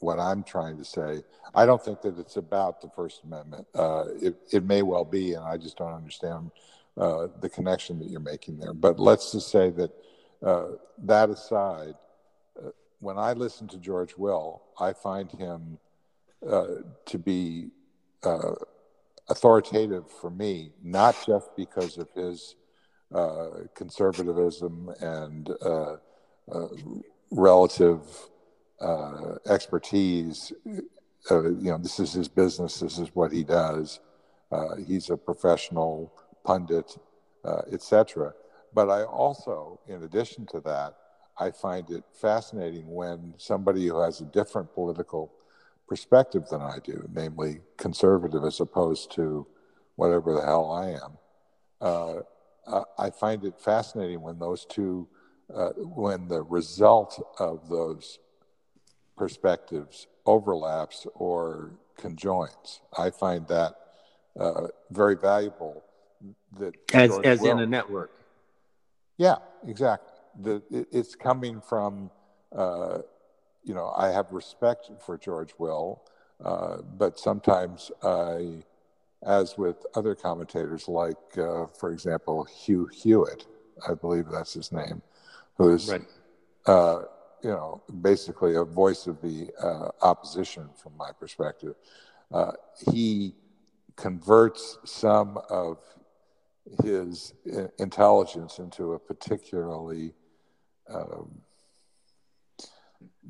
what 0.00 0.18
I'm 0.18 0.42
trying 0.42 0.76
to 0.78 0.84
say. 0.84 1.24
I 1.54 1.66
don't 1.66 1.82
think 1.82 2.02
that 2.02 2.18
it's 2.18 2.36
about 2.36 2.80
the 2.80 2.90
First 2.90 3.22
Amendment. 3.24 3.66
Uh, 3.74 4.04
it, 4.20 4.36
it 4.52 4.64
may 4.64 4.82
well 4.82 5.04
be, 5.04 5.34
and 5.34 5.44
I 5.44 5.56
just 5.56 5.78
don't 5.78 5.94
understand 5.94 6.50
uh, 6.96 7.28
the 7.40 7.48
connection 7.48 7.98
that 8.00 8.08
you're 8.08 8.20
making 8.20 8.58
there. 8.58 8.74
But 8.74 9.00
let's 9.00 9.32
just 9.32 9.50
say 9.50 9.70
that 9.70 9.90
uh, 10.42 10.66
that 11.04 11.30
aside, 11.30 11.94
uh, 12.62 12.70
when 13.00 13.18
I 13.18 13.32
listen 13.32 13.66
to 13.68 13.78
George 13.78 14.16
Will, 14.16 14.62
I 14.78 14.92
find 14.92 15.30
him 15.30 15.78
uh, 16.48 16.66
to 17.06 17.18
be 17.18 17.70
uh, 18.22 18.52
authoritative 19.28 20.10
for 20.10 20.30
me, 20.30 20.72
not 20.82 21.16
just 21.26 21.54
because 21.56 21.98
of 21.98 22.08
his 22.14 22.56
uh, 23.14 23.48
conservatism 23.74 24.90
and 25.00 25.50
uh, 25.62 25.96
uh, 26.52 26.68
relative 27.30 28.00
expertise. 29.48 30.52
You 30.66 30.82
know, 31.30 31.78
this 31.78 31.98
is 32.00 32.12
his 32.12 32.28
business. 32.28 32.80
This 32.80 32.98
is 32.98 33.08
what 33.14 33.32
he 33.32 33.44
does. 33.44 34.00
He's 34.86 35.10
a 35.10 35.16
professional 35.16 36.12
pundit, 36.44 36.96
etc. 37.72 38.34
But 38.74 38.90
I 38.90 39.04
also, 39.04 39.80
in 39.88 40.02
addition 40.02 40.46
to 40.46 40.60
that, 40.60 40.96
I 41.38 41.50
find 41.50 41.88
it 41.90 42.04
fascinating 42.12 42.92
when 42.92 43.34
somebody 43.38 43.86
who 43.86 44.00
has 44.00 44.20
a 44.20 44.24
different 44.24 44.72
political 44.74 45.32
perspective 45.88 46.44
than 46.50 46.62
I 46.62 46.78
do, 46.82 47.08
namely 47.12 47.60
conservative 47.76 48.44
as 48.44 48.60
opposed 48.60 49.12
to 49.12 49.46
whatever 49.96 50.34
the 50.34 50.44
hell 50.44 50.70
I 50.72 50.90
am. 50.90 51.18
Uh, 51.80 52.20
I 52.98 53.10
find 53.10 53.44
it 53.44 53.60
fascinating 53.60 54.22
when 54.22 54.38
those 54.38 54.64
two, 54.64 55.06
uh, 55.54 55.70
when 55.76 56.28
the 56.28 56.42
result 56.42 57.22
of 57.38 57.68
those 57.68 58.18
perspectives 59.16 60.06
overlaps 60.26 61.06
or 61.14 61.72
conjoins. 61.98 62.80
I 62.98 63.10
find 63.10 63.46
that 63.48 63.74
uh, 64.38 64.68
very 64.90 65.16
valuable. 65.16 65.84
That 66.58 66.74
as 66.94 67.18
as 67.18 67.40
will, 67.40 67.50
in 67.52 67.60
a 67.60 67.66
network. 67.66 68.10
Yeah, 69.18 69.36
exactly. 69.66 70.10
The, 70.40 70.62
it, 70.70 70.88
it's 70.90 71.14
coming 71.14 71.60
from 71.60 72.10
uh, 72.56 72.98
you 73.64 73.74
know, 73.74 73.92
I 73.96 74.08
have 74.10 74.32
respect 74.32 74.90
for 75.04 75.16
George 75.16 75.52
Will, 75.58 76.02
uh, 76.44 76.78
but 76.96 77.18
sometimes 77.18 77.90
I, 78.02 78.62
as 79.22 79.56
with 79.56 79.84
other 79.94 80.14
commentators, 80.14 80.86
like, 80.86 81.16
uh, 81.38 81.66
for 81.66 81.90
example, 81.90 82.44
Hugh 82.44 82.86
Hewitt, 82.92 83.46
I 83.88 83.94
believe 83.94 84.26
that's 84.28 84.52
his 84.52 84.70
name, 84.70 85.02
who 85.56 85.74
is, 85.74 85.88
right. 85.88 86.02
uh, 86.66 87.02
you 87.42 87.50
know, 87.50 87.82
basically 88.02 88.54
a 88.56 88.64
voice 88.64 89.06
of 89.06 89.20
the 89.22 89.50
uh, 89.60 89.88
opposition 90.02 90.68
from 90.76 90.96
my 90.96 91.10
perspective. 91.18 91.74
Uh, 92.32 92.52
he 92.90 93.34
converts 93.96 94.78
some 94.84 95.38
of 95.50 95.78
his 96.82 97.34
intelligence 97.78 98.58
into 98.58 98.94
a 98.94 98.98
particularly 98.98 100.14
um, 100.88 101.43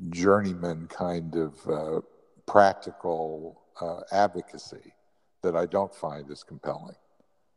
journeyman 0.09 0.87
kind 0.87 1.35
of 1.35 1.67
uh, 1.67 2.01
practical 2.45 3.61
uh, 3.81 4.01
advocacy 4.11 4.93
that 5.41 5.55
I 5.55 5.65
don't 5.65 5.93
find 5.93 6.29
as 6.31 6.43
compelling. 6.43 6.95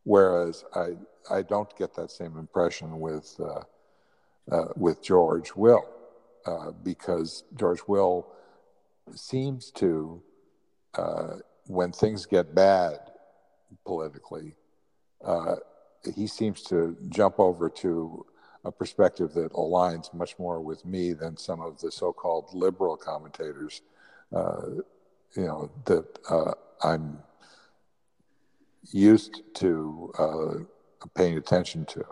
Whereas 0.04 0.64
I, 0.74 0.90
I 1.30 1.42
don't 1.42 1.74
get 1.76 1.94
that 1.94 2.10
same 2.10 2.36
impression 2.38 3.00
with, 3.00 3.34
uh, 3.40 3.62
uh 4.50 4.68
with 4.76 5.02
George 5.02 5.54
Will, 5.54 5.84
uh, 6.46 6.70
because 6.82 7.44
George 7.54 7.80
Will 7.86 8.26
seems 9.14 9.70
to, 9.72 10.22
uh, 10.94 11.34
when 11.66 11.92
things 11.92 12.26
get 12.26 12.54
bad 12.54 12.98
politically, 13.84 14.54
he 16.14 16.26
seems 16.26 16.62
to 16.62 16.96
jump 17.08 17.38
over 17.38 17.68
to 17.68 18.24
a 18.64 18.72
perspective 18.72 19.32
that 19.34 19.52
aligns 19.52 20.12
much 20.12 20.38
more 20.38 20.60
with 20.60 20.84
me 20.84 21.12
than 21.12 21.36
some 21.36 21.60
of 21.60 21.80
the 21.80 21.90
so-called 21.90 22.48
liberal 22.52 22.96
commentators, 22.96 23.82
uh, 24.34 24.62
you 25.36 25.44
know, 25.44 25.70
that 25.84 26.18
uh, 26.28 26.52
I'm 26.82 27.18
used 28.90 29.42
to 29.54 30.12
uh, 30.18 31.06
paying 31.14 31.38
attention 31.38 31.84
to. 31.86 32.04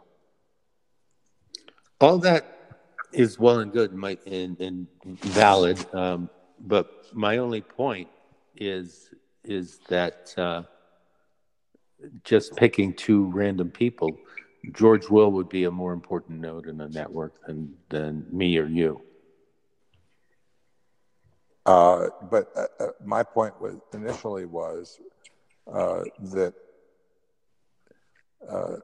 All 2.01 2.19
that 2.19 2.77
is 3.13 3.39
well 3.39 3.61
and 3.61 3.73
good 3.73 3.93
and, 3.93 4.61
and, 4.61 4.87
valid, 5.21 5.85
um, 5.95 6.29
but 6.61 7.07
my 7.13 7.39
only 7.39 7.61
point 7.61 8.09
is 8.57 9.11
is 9.45 9.79
that 9.89 10.35
uh, 10.37 10.63
just 12.25 12.57
picking 12.57 12.93
two 12.93 13.27
random 13.27 13.71
people 13.71 14.19
George 14.73 15.09
Will 15.09 15.31
would 15.33 15.49
be 15.49 15.65
a 15.65 15.71
more 15.71 15.93
important 15.93 16.41
node 16.41 16.67
in 16.67 16.79
the 16.79 16.89
network 16.89 17.45
than 17.47 17.75
than 17.89 18.27
me 18.31 18.59
or 18.59 18.67
you. 18.67 19.01
Uh, 21.65 22.09
but 22.31 22.51
uh, 22.57 22.67
uh, 22.85 22.89
my 23.05 23.25
point 23.25 23.61
was 23.61 23.77
initially 23.93 24.45
was 24.45 25.01
uh, 25.73 26.03
that 26.21 26.55
uh, 28.49 28.77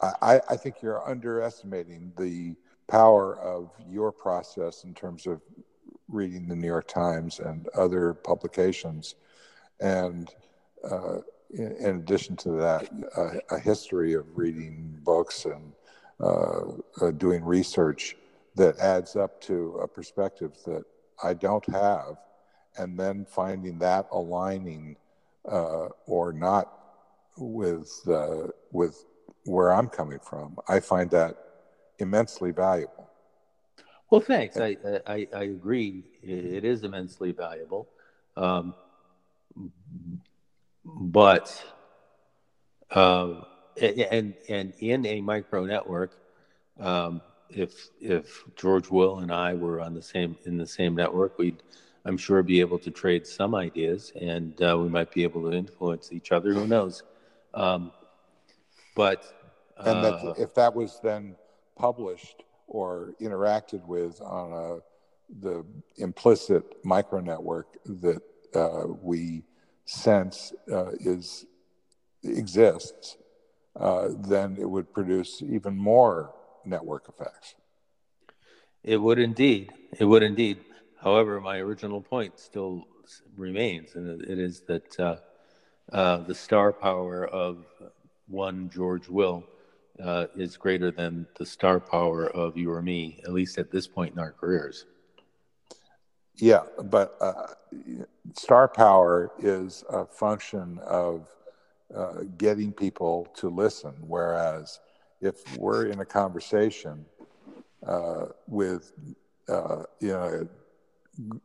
I, 0.00 0.40
I, 0.48 0.56
think 0.56 0.82
you're 0.82 1.08
underestimating 1.08 2.12
the 2.18 2.56
power 2.88 3.38
of 3.38 3.70
your 3.88 4.10
process 4.10 4.82
in 4.82 4.94
terms 4.94 5.28
of 5.28 5.40
reading 6.08 6.48
the 6.48 6.56
New 6.56 6.66
York 6.66 6.88
Times 6.88 7.38
and 7.38 7.68
other 7.68 8.14
publications, 8.14 9.14
and 9.80 10.34
uh, 10.82 11.18
in, 11.50 11.72
in 11.76 11.96
addition 11.96 12.36
to 12.36 12.52
that, 12.52 12.90
a, 13.16 13.54
a, 13.54 13.58
history 13.58 14.14
of 14.14 14.26
reading 14.36 14.98
books 15.02 15.44
and 15.44 15.72
uh, 16.20 16.72
uh, 17.00 17.10
doing 17.12 17.44
research 17.44 18.16
that 18.56 18.78
adds 18.78 19.16
up 19.16 19.40
to 19.40 19.78
a 19.82 19.88
perspective 19.88 20.52
that 20.66 20.84
I 21.22 21.34
don't 21.34 21.64
have, 21.70 22.16
and 22.76 22.98
then 22.98 23.24
finding 23.24 23.78
that 23.78 24.08
aligning 24.12 24.96
uh, 25.50 25.88
or 26.06 26.32
not 26.32 26.72
with 27.36 27.90
uh, 28.08 28.48
with 28.72 29.04
where 29.44 29.72
I'm 29.72 29.88
coming 29.88 30.18
from. 30.18 30.56
I 30.68 30.80
find 30.80 31.10
that 31.10 31.36
immensely 31.98 32.50
valuable. 32.50 33.08
Well, 34.10 34.20
thanks. 34.20 34.56
I 34.56 34.76
I, 35.06 35.28
I 35.34 35.42
agree. 35.44 36.04
It 36.22 36.64
is 36.64 36.82
immensely 36.82 37.32
valuable. 37.32 37.88
Um, 38.36 38.74
but 40.96 41.64
um, 42.90 43.44
and 43.80 44.34
and 44.48 44.72
in 44.78 45.06
a 45.06 45.20
micro 45.20 45.64
network, 45.64 46.16
um, 46.80 47.20
if 47.50 47.88
if 48.00 48.44
George 48.56 48.90
Will 48.90 49.20
and 49.20 49.32
I 49.32 49.54
were 49.54 49.80
on 49.80 49.94
the 49.94 50.02
same 50.02 50.36
in 50.44 50.56
the 50.56 50.66
same 50.66 50.94
network, 50.94 51.38
we'd 51.38 51.62
I'm 52.04 52.16
sure 52.16 52.42
be 52.42 52.60
able 52.60 52.78
to 52.80 52.90
trade 52.90 53.26
some 53.26 53.54
ideas, 53.54 54.12
and 54.20 54.60
uh, 54.62 54.76
we 54.78 54.88
might 54.88 55.12
be 55.12 55.22
able 55.22 55.42
to 55.50 55.56
influence 55.56 56.12
each 56.12 56.32
other. 56.32 56.52
Who 56.52 56.66
knows? 56.66 57.02
Um, 57.54 57.92
but 58.94 59.24
and 59.78 60.04
that 60.04 60.14
uh, 60.14 60.34
if 60.38 60.54
that 60.54 60.74
was 60.74 61.00
then 61.02 61.36
published 61.76 62.42
or 62.66 63.14
interacted 63.20 63.84
with 63.86 64.20
on 64.20 64.52
a 64.52 64.78
the 65.40 65.64
implicit 65.98 66.64
micro 66.84 67.20
network 67.20 67.76
that 67.84 68.22
uh, 68.54 68.86
we 69.02 69.44
sense 69.88 70.52
uh, 70.70 70.90
is 71.00 71.46
exists, 72.22 73.16
uh, 73.74 74.08
then 74.18 74.56
it 74.60 74.68
would 74.68 74.92
produce 74.92 75.42
even 75.42 75.76
more 75.76 76.34
network 76.64 77.08
effects. 77.08 77.54
It 78.84 78.98
would 78.98 79.18
indeed. 79.18 79.72
It 79.98 80.04
would 80.04 80.22
indeed. 80.22 80.58
However, 81.00 81.40
my 81.40 81.58
original 81.58 82.02
point 82.02 82.38
still 82.38 82.86
remains, 83.36 83.94
and 83.94 84.20
it 84.22 84.38
is 84.38 84.60
that 84.68 85.00
uh, 85.00 85.16
uh, 85.92 86.18
the 86.18 86.34
star 86.34 86.72
power 86.72 87.26
of 87.26 87.64
one 88.26 88.68
George 88.68 89.08
Will 89.08 89.44
uh, 90.02 90.26
is 90.36 90.56
greater 90.56 90.90
than 90.90 91.26
the 91.38 91.46
star 91.46 91.80
power 91.80 92.28
of 92.28 92.56
you 92.58 92.70
or 92.70 92.82
me, 92.82 93.20
at 93.24 93.32
least 93.32 93.56
at 93.58 93.70
this 93.70 93.86
point 93.86 94.12
in 94.12 94.18
our 94.18 94.32
careers. 94.32 94.84
Yeah, 96.40 96.62
but 96.84 97.16
uh, 97.20 97.48
star 98.34 98.68
power 98.68 99.32
is 99.40 99.84
a 99.90 100.06
function 100.06 100.78
of 100.86 101.26
uh, 101.94 102.22
getting 102.36 102.72
people 102.72 103.26
to 103.36 103.48
listen. 103.48 103.94
Whereas 104.00 104.78
if 105.20 105.58
we're 105.58 105.86
in 105.86 105.98
a 105.98 106.04
conversation 106.04 107.04
uh, 107.84 108.26
with, 108.46 108.92
uh, 109.48 109.82
you 109.98 110.08
know, 110.08 110.48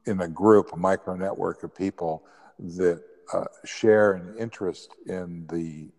in 0.06 0.22
a 0.22 0.28
group, 0.28 0.74
a 0.74 0.78
micro 0.78 1.16
network 1.16 1.64
of 1.64 1.76
people 1.76 2.24
that 2.60 3.02
uh, 3.34 3.46
share 3.66 4.14
an 4.14 4.36
interest 4.38 4.92
in 5.08 5.48
the 5.48 5.90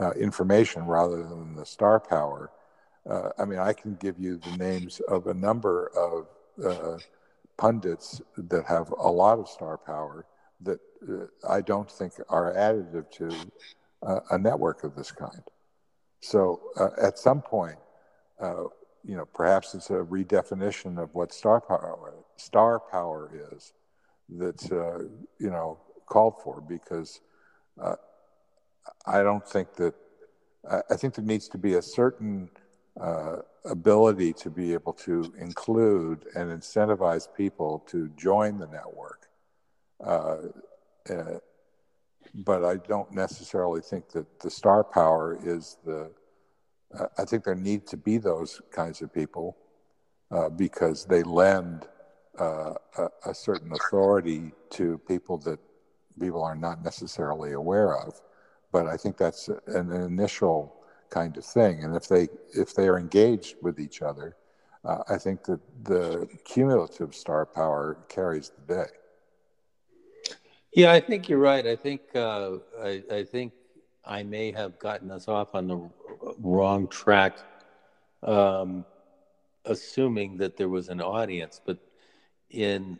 uh, 0.00 0.12
information 0.12 0.86
rather 0.86 1.22
than 1.22 1.54
the 1.54 1.66
star 1.66 2.00
power, 2.00 2.50
I 3.38 3.44
mean, 3.44 3.58
I 3.58 3.72
can 3.72 3.96
give 3.96 4.18
you 4.18 4.38
the 4.38 4.56
names 4.56 5.00
of 5.08 5.26
a 5.26 5.34
number 5.34 5.90
of 5.94 6.26
pundits 7.56 8.20
that 8.36 8.64
have 8.66 8.90
a 8.90 9.10
lot 9.10 9.38
of 9.38 9.48
star 9.48 9.78
power 9.78 10.26
that 10.60 10.78
uh, 11.08 11.26
I 11.48 11.60
don't 11.60 11.90
think 11.90 12.14
are 12.28 12.52
additive 12.54 13.10
to 13.12 13.30
uh, 14.06 14.20
a 14.30 14.38
network 14.38 14.84
of 14.84 14.94
this 14.94 15.10
kind. 15.10 15.42
So 16.20 16.60
uh, 16.78 16.90
at 17.00 17.18
some 17.18 17.42
point, 17.42 17.76
uh, 18.40 18.64
you 19.04 19.16
know, 19.16 19.26
perhaps 19.26 19.74
it's 19.74 19.90
a 19.90 19.94
redefinition 19.94 21.00
of 21.00 21.14
what 21.14 21.32
star 21.32 21.60
power 21.60 22.14
star 22.36 22.80
power 22.80 23.30
is. 23.52 23.72
That 24.28 24.72
uh, 24.72 25.04
you 25.38 25.50
know 25.50 25.78
called 26.06 26.34
for 26.42 26.60
because 26.60 27.20
uh, 27.80 27.94
I 29.06 29.22
don't 29.22 29.46
think 29.46 29.74
that 29.74 29.94
I 30.68 30.96
think 30.96 31.14
there 31.14 31.24
needs 31.24 31.48
to 31.50 31.58
be 31.58 31.74
a 31.74 31.82
certain 31.82 32.50
uh, 33.00 33.36
ability 33.64 34.32
to 34.32 34.50
be 34.50 34.72
able 34.72 34.92
to 34.92 35.32
include 35.38 36.26
and 36.34 36.50
incentivize 36.50 37.28
people 37.36 37.84
to 37.88 38.08
join 38.16 38.58
the 38.58 38.66
network. 38.66 39.28
Uh, 40.04 40.36
uh, 41.10 41.38
but 42.34 42.64
I 42.64 42.76
don't 42.76 43.10
necessarily 43.12 43.80
think 43.80 44.10
that 44.10 44.40
the 44.40 44.50
star 44.50 44.84
power 44.84 45.38
is 45.42 45.78
the. 45.84 46.10
Uh, 46.96 47.06
I 47.18 47.24
think 47.24 47.44
there 47.44 47.54
need 47.54 47.86
to 47.88 47.96
be 47.96 48.18
those 48.18 48.60
kinds 48.70 49.02
of 49.02 49.12
people 49.12 49.56
uh, 50.30 50.48
because 50.48 51.04
they 51.04 51.22
lend 51.22 51.86
uh, 52.38 52.74
a, 52.98 53.08
a, 53.26 53.34
certain 53.34 53.72
authority 53.72 54.52
to 54.70 54.98
people 55.08 55.38
that 55.38 55.58
people 56.20 56.42
are 56.42 56.54
not 56.54 56.84
necessarily 56.84 57.52
aware 57.52 57.96
of. 57.96 58.20
But 58.72 58.86
I 58.86 58.96
think 58.96 59.16
that's 59.16 59.48
an 59.66 59.90
initial 59.90 60.75
kind 61.10 61.36
of 61.36 61.44
thing, 61.44 61.84
and 61.84 61.94
if 61.96 62.08
they 62.08 62.28
if 62.54 62.74
they 62.74 62.88
are 62.88 62.98
engaged 62.98 63.56
with 63.62 63.78
each 63.78 64.02
other, 64.02 64.36
uh, 64.84 65.02
I 65.08 65.18
think 65.18 65.44
that 65.44 65.60
the 65.84 66.28
cumulative 66.44 67.14
star 67.14 67.44
power 67.44 67.98
carries 68.08 68.52
the 68.66 68.74
day. 68.74 68.90
Yeah, 70.72 70.92
I 70.92 71.00
think 71.00 71.28
you're 71.28 71.38
right. 71.38 71.66
I 71.66 71.74
think 71.74 72.02
uh, 72.14 72.58
I, 72.82 73.02
I, 73.10 73.24
think 73.24 73.54
I 74.04 74.22
may 74.22 74.52
have 74.52 74.78
gotten 74.78 75.10
us 75.10 75.26
off 75.26 75.54
on 75.54 75.66
the 75.66 75.90
wrong 76.38 76.86
track, 76.88 77.38
um, 78.22 78.84
assuming 79.64 80.36
that 80.36 80.58
there 80.58 80.68
was 80.68 80.90
an 80.90 81.00
audience. 81.00 81.60
But 81.64 81.78
in 82.50 82.98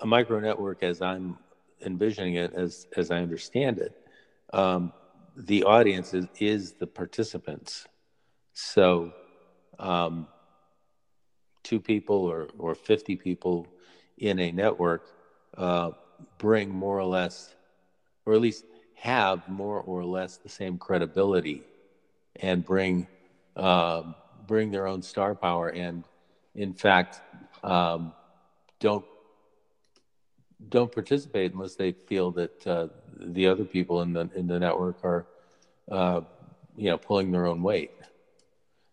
a 0.00 0.06
micro 0.06 0.40
network, 0.40 0.82
as 0.82 1.00
I'm 1.00 1.38
envisioning 1.86 2.34
it, 2.34 2.52
as 2.52 2.86
as 2.96 3.10
I 3.10 3.18
understand 3.18 3.78
it, 3.78 3.96
um, 4.52 4.92
the 5.36 5.64
audience 5.64 6.14
is, 6.14 6.26
is 6.38 6.72
the 6.72 6.86
participants. 6.86 7.86
So, 8.52 9.12
um, 9.78 10.26
two 11.62 11.80
people 11.80 12.16
or 12.16 12.48
or 12.58 12.74
fifty 12.74 13.16
people 13.16 13.66
in 14.18 14.38
a 14.38 14.52
network. 14.52 15.02
Uh, 15.56 15.90
bring 16.38 16.68
more 16.68 16.98
or 16.98 17.04
less, 17.04 17.54
or 18.26 18.34
at 18.34 18.40
least 18.40 18.64
have 18.94 19.48
more 19.48 19.80
or 19.80 20.04
less 20.04 20.36
the 20.36 20.48
same 20.48 20.78
credibility, 20.78 21.62
and 22.36 22.64
bring 22.64 23.06
um, 23.56 24.14
bring 24.46 24.70
their 24.70 24.86
own 24.86 25.02
star 25.02 25.34
power, 25.34 25.68
and 25.68 26.04
in 26.54 26.74
fact, 26.74 27.20
um, 27.64 28.12
don't 28.80 29.04
don't 30.68 30.92
participate 30.92 31.52
unless 31.52 31.74
they 31.74 31.92
feel 31.92 32.30
that 32.32 32.66
uh, 32.66 32.88
the 33.16 33.46
other 33.46 33.64
people 33.64 34.02
in 34.02 34.12
the 34.12 34.28
in 34.34 34.46
the 34.46 34.58
network 34.58 34.96
are, 35.02 35.26
uh, 35.90 36.20
you 36.76 36.90
know, 36.90 36.98
pulling 36.98 37.30
their 37.30 37.46
own 37.46 37.62
weight. 37.62 37.92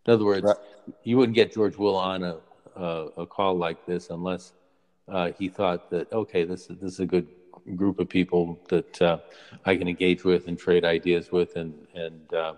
In 0.06 0.14
other 0.14 0.26
words, 0.26 0.46
right. 0.46 0.96
you 1.04 1.18
wouldn't 1.18 1.36
get 1.36 1.54
George 1.54 1.78
Will 1.78 1.98
on 1.98 2.24
a, 2.24 2.38
a, 2.76 3.08
a 3.18 3.26
call 3.26 3.58
like 3.58 3.86
this 3.86 4.10
unless 4.10 4.54
uh, 5.08 5.32
he 5.38 5.50
thought 5.50 5.90
that 5.92 6.12
okay, 6.12 6.44
this 6.46 6.70
is 6.70 6.78
this 6.80 6.94
is 6.94 7.00
a 7.00 7.06
good 7.06 7.28
group 7.76 8.00
of 8.00 8.08
people 8.08 8.60
that 8.70 9.02
uh, 9.02 9.18
I 9.66 9.76
can 9.76 9.88
engage 9.88 10.24
with 10.24 10.48
and 10.48 10.58
trade 10.58 10.86
ideas 10.86 11.32
with, 11.32 11.56
and 11.56 11.74
and 11.94 12.34
uh, 12.34 12.54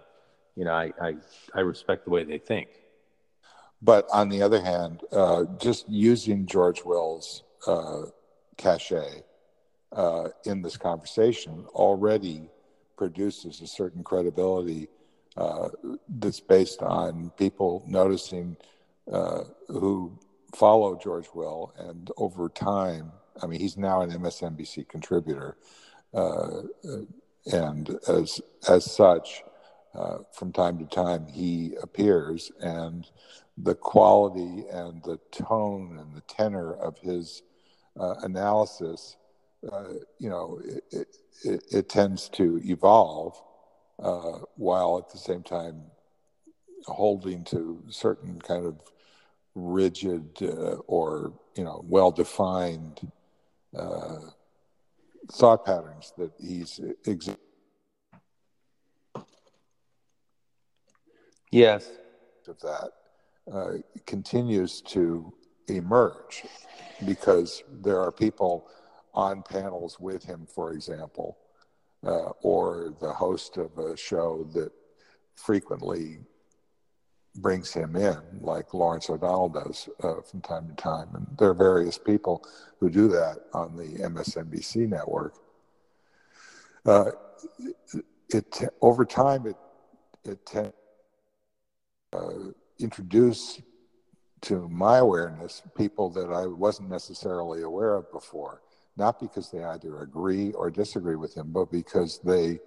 you 0.55 0.65
know 0.65 0.73
I, 0.73 0.91
I, 1.01 1.15
I 1.53 1.61
respect 1.61 2.05
the 2.05 2.11
way 2.11 2.23
they 2.23 2.37
think. 2.37 2.69
But 3.81 4.07
on 4.11 4.29
the 4.29 4.41
other 4.41 4.61
hand, 4.61 5.01
uh, 5.11 5.45
just 5.57 5.87
using 5.89 6.45
George 6.45 6.83
Will's 6.83 7.43
uh, 7.65 8.03
cachet 8.59 9.23
uh, 9.91 10.29
in 10.45 10.61
this 10.61 10.77
conversation 10.77 11.65
already 11.73 12.47
produces 12.97 13.61
a 13.61 13.67
certain 13.67 14.03
credibility 14.03 14.87
that's 16.09 16.41
based 16.41 16.81
on 16.81 17.31
people 17.37 17.83
noticing 17.87 18.57
who 19.69 20.19
follow 20.55 20.97
George 21.01 21.27
Will, 21.33 21.73
and 21.77 22.11
over 22.17 22.49
time, 22.49 23.11
I 23.41 23.47
mean, 23.47 23.59
he's 23.59 23.77
now 23.77 24.01
an 24.01 24.11
MSNBC 24.11 24.87
contributor, 24.87 25.57
uh, 26.13 26.61
and 27.51 27.89
as 28.07 28.41
as 28.67 28.91
such, 28.91 29.43
uh, 29.93 30.19
from 30.33 30.51
time 30.51 30.77
to 30.79 30.85
time 30.85 31.27
he 31.27 31.75
appears, 31.81 32.51
and 32.59 33.09
the 33.57 33.75
quality 33.75 34.65
and 34.71 35.03
the 35.03 35.19
tone 35.31 35.97
and 35.99 36.15
the 36.15 36.21
tenor 36.21 36.73
of 36.73 36.97
his 36.99 37.43
uh, 37.99 38.15
analysis, 38.23 39.17
uh, 39.71 39.93
you 40.19 40.29
know, 40.29 40.59
it, 40.63 41.07
it, 41.43 41.63
it, 41.71 41.89
tends 41.89 42.29
to 42.29 42.59
evolve, 42.63 43.41
uh, 44.01 44.39
while 44.55 44.97
at 44.97 45.09
the 45.09 45.17
same 45.17 45.43
time 45.43 45.81
holding 46.85 47.43
to 47.43 47.83
certain 47.89 48.39
kind 48.39 48.65
of 48.65 48.81
rigid 49.55 50.29
uh, 50.41 50.75
or 50.87 51.33
you 51.55 51.63
know 51.63 51.83
well 51.87 52.11
defined 52.11 53.11
uh, 53.77 54.19
thought 55.31 55.65
patterns 55.65 56.13
that 56.17 56.31
he's. 56.39 56.79
Yes, 61.51 61.89
of 62.47 62.59
that 62.59 62.91
uh, 63.51 63.71
continues 64.05 64.81
to 64.81 65.33
emerge 65.69 66.45
because 67.05 67.63
there 67.81 67.99
are 67.99 68.11
people 68.11 68.67
on 69.13 69.43
panels 69.43 69.99
with 69.99 70.23
him, 70.23 70.45
for 70.45 70.73
example, 70.73 71.37
uh, 72.05 72.29
or 72.41 72.93
the 73.01 73.11
host 73.11 73.57
of 73.57 73.77
a 73.77 73.97
show 73.97 74.47
that 74.53 74.71
frequently 75.35 76.19
brings 77.35 77.71
him 77.71 77.95
in, 77.95 78.17
like 78.41 78.73
Lawrence 78.73 79.09
O'Donnell 79.09 79.49
does 79.49 79.89
uh, 80.03 80.21
from 80.21 80.41
time 80.41 80.67
to 80.67 80.75
time. 80.75 81.09
And 81.13 81.27
there 81.37 81.49
are 81.49 81.53
various 81.53 81.97
people 81.97 82.43
who 82.79 82.89
do 82.89 83.07
that 83.09 83.37
on 83.53 83.75
the 83.75 84.03
MSNBC 84.03 84.89
network. 84.89 85.35
Uh, 86.85 87.11
it, 88.29 88.61
over 88.81 89.05
time, 89.05 89.45
it 89.47 89.55
it 90.25 90.73
uh, 92.13 92.29
introduce 92.79 93.61
to 94.41 94.67
my 94.69 94.97
awareness 94.97 95.61
people 95.75 96.09
that 96.11 96.31
I 96.31 96.45
wasn't 96.45 96.89
necessarily 96.89 97.63
aware 97.63 97.95
of 97.95 98.11
before, 98.11 98.61
not 98.97 99.19
because 99.19 99.49
they 99.49 99.63
either 99.63 100.01
agree 100.01 100.51
or 100.53 100.69
disagree 100.69 101.15
with 101.15 101.35
him, 101.35 101.51
but 101.51 101.71
because 101.71 102.19
they 102.19 102.59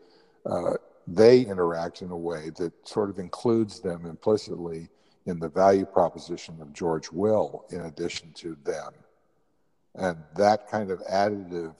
uh, 0.44 0.74
they 1.06 1.40
interact 1.40 2.02
in 2.02 2.10
a 2.10 2.16
way 2.16 2.50
that 2.56 2.72
sort 2.86 3.10
of 3.10 3.18
includes 3.18 3.80
them 3.80 4.06
implicitly 4.06 4.88
in 5.26 5.38
the 5.38 5.48
value 5.48 5.84
proposition 5.84 6.56
of 6.60 6.72
George 6.72 7.10
Will 7.10 7.64
in 7.70 7.82
addition 7.82 8.32
to 8.34 8.56
them. 8.64 8.92
And 9.94 10.18
that 10.36 10.68
kind 10.68 10.90
of 10.90 11.00
additive 11.06 11.74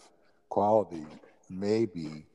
quality 0.49 1.07
may 1.49 1.87
be 1.87 2.27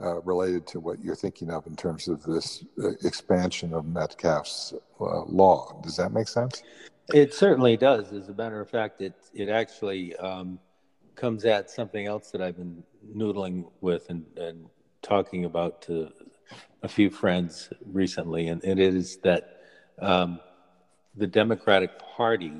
uh, 0.00 0.20
related 0.22 0.66
to 0.66 0.80
what 0.80 1.02
you're 1.02 1.14
thinking 1.14 1.50
of 1.50 1.66
in 1.66 1.76
terms 1.76 2.08
of 2.08 2.22
this 2.22 2.64
uh, 2.82 2.90
expansion 3.04 3.72
of 3.72 3.86
Metcalfe's 3.86 4.74
uh, 5.00 5.22
law. 5.24 5.80
Does 5.82 5.96
that 5.96 6.12
make 6.12 6.28
sense? 6.28 6.62
It 7.12 7.34
certainly 7.34 7.76
does. 7.76 8.12
As 8.12 8.28
a 8.28 8.34
matter 8.34 8.60
of 8.60 8.70
fact, 8.70 9.02
it 9.02 9.14
it 9.34 9.48
actually 9.48 10.16
um, 10.16 10.58
comes 11.16 11.44
at 11.44 11.70
something 11.70 12.06
else 12.06 12.30
that 12.30 12.40
I've 12.40 12.56
been 12.56 12.82
noodling 13.14 13.70
with 13.80 14.08
and, 14.08 14.24
and 14.38 14.66
talking 15.02 15.44
about 15.44 15.82
to 15.82 16.10
a 16.82 16.88
few 16.88 17.10
friends 17.10 17.70
recently, 17.92 18.48
and, 18.48 18.62
it 18.64 18.78
is 18.78 19.18
that 19.18 19.60
um, 20.00 20.40
the 21.16 21.26
Democratic 21.26 21.98
Party, 21.98 22.52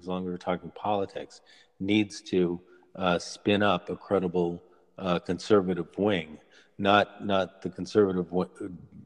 as 0.00 0.06
long 0.06 0.24
as 0.24 0.30
we're 0.30 0.36
talking 0.36 0.70
politics, 0.70 1.40
needs 1.80 2.20
to 2.22 2.60
uh, 2.96 3.18
spin 3.18 3.62
up 3.62 3.88
a 3.88 3.96
credible 3.96 4.62
uh, 4.98 5.18
conservative 5.20 5.88
wing, 5.96 6.38
not 6.76 7.24
not 7.24 7.62
the 7.62 7.70
conservative 7.70 8.26
w- 8.26 8.50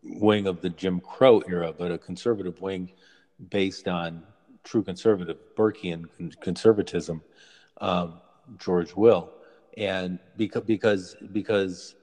wing 0.02 0.46
of 0.46 0.62
the 0.62 0.70
Jim 0.70 1.00
Crow 1.00 1.42
era, 1.48 1.72
but 1.76 1.92
a 1.92 1.98
conservative 1.98 2.60
wing 2.60 2.92
based 3.50 3.88
on 3.88 4.22
true 4.66 4.82
conservative 4.82 5.38
Burkean 5.56 6.04
conservatism, 6.40 7.22
um, 7.80 8.20
George 8.58 8.94
Will, 8.94 9.30
and 9.76 10.18
because 10.36 10.64
because 10.64 11.16
because 11.32 11.94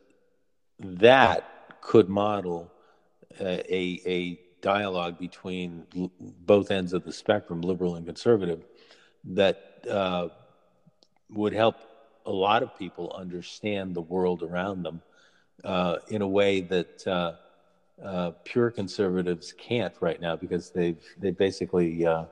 that 0.80 1.82
could 1.82 2.10
model 2.10 2.72
a, 3.40 4.02
a 4.06 4.40
dialogue 4.62 5.20
between 5.20 5.86
both 6.46 6.72
ends 6.72 6.94
of 6.94 7.04
the 7.04 7.12
spectrum, 7.12 7.62
liberal 7.62 7.96
and 7.96 8.06
conservative, 8.06 8.64
that 9.26 9.86
uh, 9.90 10.30
would 11.30 11.54
help 11.54 11.76
a 12.26 12.32
lot 12.32 12.64
of 12.64 12.78
people 12.78 13.14
understand 13.16 13.94
the 13.94 14.02
world 14.02 14.42
around 14.42 14.84
them 14.84 15.02
uh, 15.64 15.98
in 16.08 16.22
a 16.22 16.28
way 16.28 16.62
that 16.62 17.08
uh, 17.08 17.34
uh 18.04 18.32
pure 18.44 18.72
conservatives 18.72 19.54
can't 19.54 19.94
right 20.00 20.20
now 20.20 20.36
because 20.36 20.72
they've 20.72 21.04
they 21.20 21.30
basically 21.30 22.06
uh, 22.06 22.26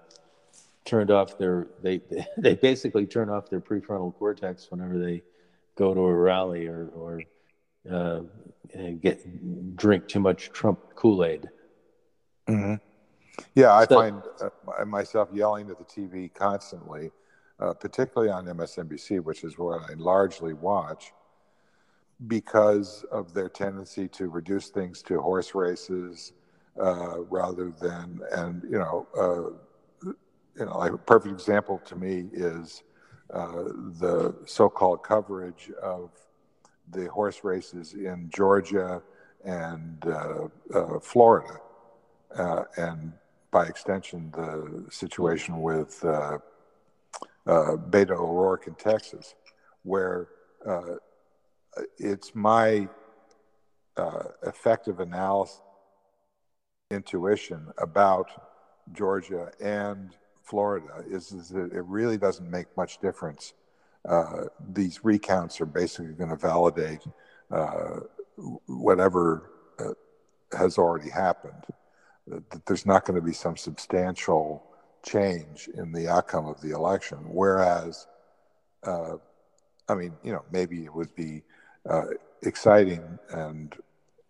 turned 0.92 1.10
off 1.10 1.38
their 1.38 1.70
they 1.82 2.02
they 2.38 2.54
basically 2.54 3.06
turn 3.08 3.30
off 3.30 3.50
their 3.50 3.62
prefrontal 3.62 4.14
cortex 4.14 4.70
whenever 4.70 5.00
they 5.00 5.24
go 5.76 5.94
to 5.94 6.02
a 6.02 6.14
rally 6.14 6.68
or 6.68 6.90
or 6.94 7.22
uh, 7.90 8.20
get 9.00 9.78
drink 9.78 10.08
too 10.10 10.20
much 10.20 10.52
Trump 10.52 10.80
Kool 10.96 11.24
Aid. 11.24 11.50
Mm-hmm. 12.48 12.76
Yeah, 13.56 13.74
I 13.74 13.86
so, 13.86 13.96
find 13.96 14.22
uh, 14.42 14.86
myself 14.86 15.30
yelling 15.34 15.70
at 15.70 15.78
the 15.78 15.86
TV 15.86 16.32
constantly, 16.34 17.12
uh, 17.60 17.74
particularly 17.74 18.30
on 18.30 18.46
MSNBC, 18.46 19.24
which 19.24 19.46
is 19.46 19.58
what 19.58 19.82
I 19.90 19.94
largely 19.94 20.54
watch, 20.54 21.14
because 22.28 23.06
of 23.12 23.34
their 23.34 23.48
tendency 23.48 24.10
to 24.10 24.28
reduce 24.28 24.68
things 24.68 25.02
to 25.04 25.22
horse 25.22 25.56
races 25.56 26.34
uh, 26.80 27.22
rather 27.22 27.74
than, 27.82 28.20
and 28.34 28.64
you 28.64 28.78
know, 28.78 29.08
uh, 29.18 29.58
you 30.58 30.66
know, 30.66 30.78
like 30.78 30.92
a 30.92 30.98
perfect 30.98 31.34
example 31.34 31.82
to 31.86 31.96
me 31.96 32.30
is 32.34 32.84
uh, 33.34 33.64
the 34.00 34.36
so-called 34.46 35.04
coverage 35.04 35.72
of 35.82 36.12
the 36.92 37.08
horse 37.10 37.44
races 37.44 37.94
in 37.94 38.30
Georgia 38.34 39.02
and 39.46 40.06
uh, 40.06 41.00
Florida 41.02 41.60
uh, 42.36 42.64
and 42.78 43.14
by 43.52 43.66
extension, 43.66 44.32
the 44.32 44.86
situation 44.90 45.62
with 45.62 46.04
uh, 46.06 46.38
uh, 47.46 47.76
Beto 47.90 48.12
O'Rourke 48.12 48.68
in 48.68 48.76
Texas, 48.76 49.36
where 49.84 50.30
uh, 50.66 50.96
it's 51.98 52.34
my 52.34 52.88
uh, 53.98 54.24
effective 54.44 55.02
analysis, 55.02 55.62
intuition 56.92 57.68
about 57.78 58.30
Georgia 58.94 59.52
and 59.62 60.16
Florida 60.52 60.88
is, 61.10 61.32
is 61.32 61.50
that 61.50 61.72
it 61.74 61.86
really 61.86 62.18
doesn't 62.18 62.50
make 62.50 62.68
much 62.78 63.00
difference. 63.00 63.54
Uh, 64.08 64.44
these 64.74 65.04
recounts 65.04 65.62
are 65.62 65.66
basically 65.66 66.14
going 66.14 66.30
to 66.30 66.36
validate 66.36 67.04
whatever 68.68 69.50
has 70.58 70.78
already 70.78 71.10
happened 71.10 71.64
that 72.28 72.66
there's 72.66 72.86
not 72.86 73.06
going 73.06 73.20
to 73.20 73.26
be 73.26 73.34
some 73.34 73.58
substantial 73.58 74.64
change 75.04 75.70
in 75.76 75.92
the 75.92 76.08
outcome 76.08 76.46
of 76.46 76.62
the 76.62 76.72
election. 76.72 77.18
Whereas, 77.28 78.08
uh, 78.84 79.16
I 79.90 79.96
mean, 79.96 80.14
you 80.24 80.32
know, 80.32 80.44
maybe 80.52 80.86
it 80.86 80.94
would 80.94 81.14
be 81.16 81.44
uh, 81.90 82.06
exciting 82.44 83.20
and 83.32 83.76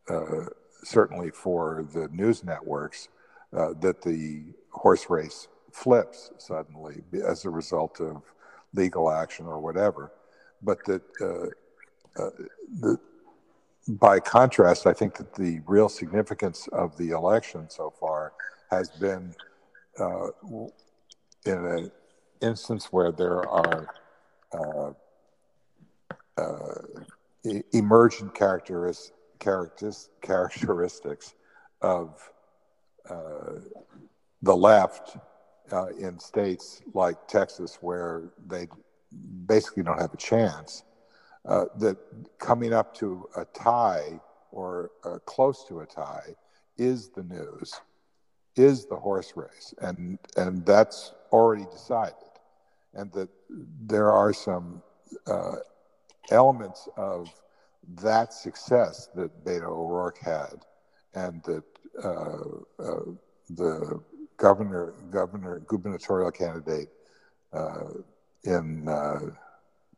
uh, 0.10 0.46
certainly 0.84 1.32
for 1.32 1.86
the 1.94 2.08
news 2.10 2.44
networks 2.44 3.10
uh, 3.54 3.74
that 3.82 4.02
the 4.02 4.44
horse 4.70 5.10
race 5.10 5.48
flips 5.74 6.32
suddenly 6.38 7.04
as 7.26 7.46
a 7.46 7.50
result 7.50 8.00
of 8.00 8.24
legal 8.74 9.12
action 9.12 9.46
or 9.46 9.60
whatever. 9.60 10.12
But 10.62 10.84
that 10.86 11.02
uh, 11.20 12.22
uh, 12.22 12.30
the 12.80 13.00
by 13.88 14.20
contrast, 14.20 14.86
I 14.86 14.94
think 14.94 15.16
that 15.18 15.34
the 15.34 15.62
real 15.66 15.90
significance 15.90 16.68
of 16.72 16.98
the 16.98 17.10
election 17.10 17.70
so 17.70 17.90
far 18.00 18.34
has 18.70 18.90
been 18.90 19.34
uh, 20.00 20.28
in 21.46 21.66
an 21.66 21.92
instance 22.42 22.86
where 22.92 23.12
there 23.12 23.42
are 23.42 23.88
uh, 24.54 24.92
uh, 26.38 26.82
emergent 27.74 28.34
characteris- 28.36 29.12
characteristics 30.22 31.34
of 31.82 32.32
uh, 33.10 33.60
the 34.42 34.56
left 34.56 35.18
uh, 35.72 35.88
in 36.00 36.20
states 36.20 36.82
like 36.94 37.28
Texas, 37.28 37.78
where 37.82 38.24
they 38.48 38.68
basically 39.46 39.84
don't 39.84 40.00
have 40.00 40.14
a 40.14 40.18
chance 40.18 40.84
uh, 41.46 41.66
that 41.78 41.98
coming 42.40 42.74
up 42.74 42.94
to 42.96 43.28
a 43.36 43.46
tie 43.46 44.20
or 44.52 44.92
uh, 45.06 45.18
close 45.26 45.66
to 45.68 45.80
a 45.80 45.86
tie 45.86 46.36
is 46.78 47.10
the 47.10 47.24
news, 47.24 47.74
is 48.56 48.86
the 48.86 48.96
horse 48.96 49.34
race, 49.36 49.74
and 49.82 50.20
and 50.38 50.66
that's 50.66 51.14
already 51.32 51.66
decided, 51.72 52.14
and 52.94 53.12
that 53.14 53.30
there 53.82 54.12
are 54.12 54.34
some 54.34 54.82
uh, 55.28 55.56
elements 56.32 56.88
of 56.98 57.30
that 58.02 58.34
success 58.34 59.10
that 59.16 59.44
Beto 59.44 59.68
O'Rourke 59.68 60.20
had, 60.20 60.66
and 61.14 61.42
that 61.44 61.64
uh, 62.04 62.84
uh, 62.84 63.12
the 63.50 64.00
governor 64.42 64.94
governor 65.12 65.60
gubernatorial 65.68 66.32
candidate 66.32 66.90
uh, 67.54 67.90
in 68.44 68.90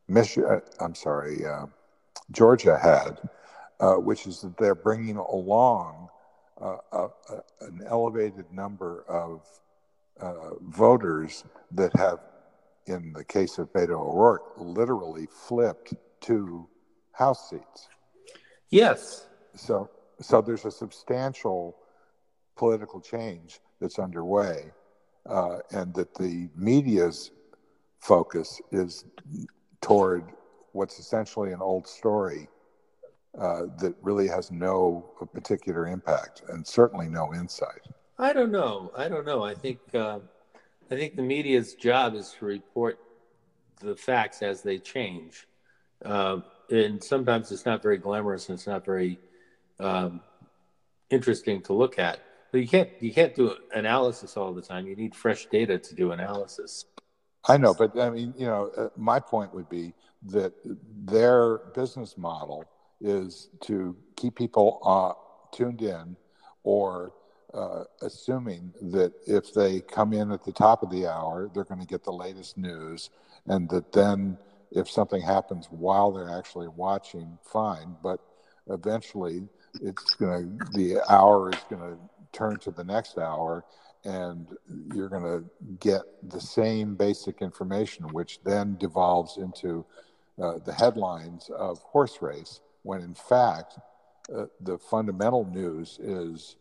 Michigan, 0.07 0.49
uh, 0.49 0.83
I'm 0.83 0.95
sorry, 0.95 1.45
uh, 1.45 1.65
Georgia 2.31 2.77
had, 2.77 3.17
uh, 3.79 3.95
which 3.95 4.27
is 4.27 4.41
that 4.41 4.57
they're 4.57 4.75
bringing 4.75 5.17
along 5.17 6.09
uh, 6.61 6.77
a, 6.91 7.07
a, 7.29 7.41
an 7.61 7.81
elevated 7.87 8.45
number 8.51 9.03
of 9.07 9.41
uh, 10.19 10.55
voters 10.61 11.43
that 11.71 11.95
have, 11.95 12.19
in 12.85 13.13
the 13.13 13.23
case 13.23 13.57
of 13.57 13.71
Beto 13.73 13.91
O'Rourke, 13.91 14.53
literally 14.57 15.27
flipped 15.47 15.93
two 16.21 16.67
House 17.13 17.49
seats. 17.49 17.87
Yes. 18.69 19.27
So, 19.55 19.89
so 20.19 20.41
there's 20.41 20.65
a 20.65 20.71
substantial 20.71 21.77
political 22.55 22.99
change 22.99 23.59
that's 23.79 23.99
underway, 23.99 24.71
uh, 25.29 25.57
and 25.71 25.93
that 25.93 26.13
the 26.15 26.49
media's 26.55 27.31
focus 27.99 28.61
is 28.71 29.05
toward 29.81 30.23
what's 30.73 30.99
essentially 30.99 31.51
an 31.51 31.61
old 31.61 31.87
story 31.87 32.47
uh, 33.39 33.63
that 33.79 33.95
really 34.01 34.27
has 34.27 34.51
no 34.51 35.11
particular 35.33 35.87
impact 35.87 36.43
and 36.49 36.65
certainly 36.65 37.07
no 37.07 37.33
insight. 37.33 37.81
I 38.19 38.33
don't 38.33 38.51
know. 38.51 38.91
I 38.95 39.07
don't 39.07 39.25
know. 39.25 39.43
I 39.43 39.55
think 39.55 39.79
uh, 39.93 40.19
I 40.91 40.95
think 40.95 41.15
the 41.15 41.23
media's 41.23 41.73
job 41.73 42.13
is 42.13 42.35
to 42.39 42.45
report 42.45 42.99
the 43.79 43.95
facts 43.95 44.41
as 44.41 44.61
they 44.61 44.77
change, 44.77 45.47
uh, 46.05 46.41
and 46.69 47.03
sometimes 47.03 47.51
it's 47.51 47.65
not 47.65 47.81
very 47.81 47.97
glamorous 47.97 48.49
and 48.49 48.57
it's 48.57 48.67
not 48.67 48.85
very 48.85 49.19
um, 49.79 50.21
interesting 51.09 51.61
to 51.63 51.73
look 51.73 51.97
at. 51.97 52.19
But 52.53 52.61
you 52.61 52.67
can't 52.67 52.89
you 52.99 53.11
can't 53.11 53.33
do 53.33 53.55
analysis 53.73 54.37
all 54.37 54.53
the 54.53 54.61
time. 54.61 54.85
You 54.85 54.95
need 54.95 55.15
fresh 55.15 55.47
data 55.47 55.79
to 55.79 55.95
do 55.95 56.11
analysis. 56.11 56.85
I 57.49 57.57
know, 57.57 57.73
but 57.73 57.99
I 57.99 58.11
mean, 58.11 58.35
you 58.37 58.45
know, 58.45 58.69
uh, 58.77 58.89
my 58.95 59.19
point 59.19 59.55
would 59.55 59.67
be 59.69 59.95
that 60.27 60.53
their 61.03 61.57
business 61.73 62.15
model 62.15 62.63
is 63.01 63.49
to 63.61 63.97
keep 64.15 64.35
people 64.35 64.79
uh, 64.85 65.57
tuned 65.57 65.81
in 65.81 66.15
or 66.61 67.13
uh, 67.55 67.85
assuming 68.03 68.71
that 68.83 69.13
if 69.25 69.51
they 69.51 69.81
come 69.81 70.13
in 70.13 70.31
at 70.31 70.45
the 70.45 70.53
top 70.53 70.83
of 70.83 70.91
the 70.91 71.07
hour, 71.07 71.49
they're 71.55 71.63
going 71.63 71.81
to 71.81 71.87
get 71.87 72.03
the 72.03 72.13
latest 72.13 72.55
news, 72.55 73.09
and 73.47 73.67
that 73.71 73.91
then 73.91 74.37
if 74.69 74.87
something 74.87 75.23
happens 75.23 75.65
while 75.71 76.11
they're 76.11 76.37
actually 76.37 76.67
watching, 76.67 77.39
fine. 77.43 77.97
But 78.03 78.19
eventually, 78.69 79.47
it's 79.81 80.15
going 80.15 80.59
to 80.59 80.77
the 80.77 81.11
hour 81.11 81.49
is 81.49 81.59
going 81.69 81.81
to 81.81 81.97
turn 82.33 82.57
to 82.57 82.71
the 82.71 82.83
next 82.83 83.17
hour, 83.17 83.63
and 84.03 84.47
you're 84.93 85.09
going 85.09 85.23
to 85.23 85.45
get 85.79 86.01
the 86.29 86.41
same 86.41 86.95
basic 86.95 87.41
information, 87.41 88.05
which 88.09 88.39
then 88.43 88.75
devolves 88.77 89.37
into 89.37 89.85
uh, 90.41 90.57
the 90.65 90.73
headlines 90.73 91.49
of 91.55 91.79
horse 91.79 92.21
race, 92.21 92.59
when 92.81 93.01
in 93.01 93.13
fact, 93.13 93.77
uh, 94.35 94.45
the 94.61 94.77
fundamental 94.77 95.45
news 95.45 95.99
is 96.01 96.57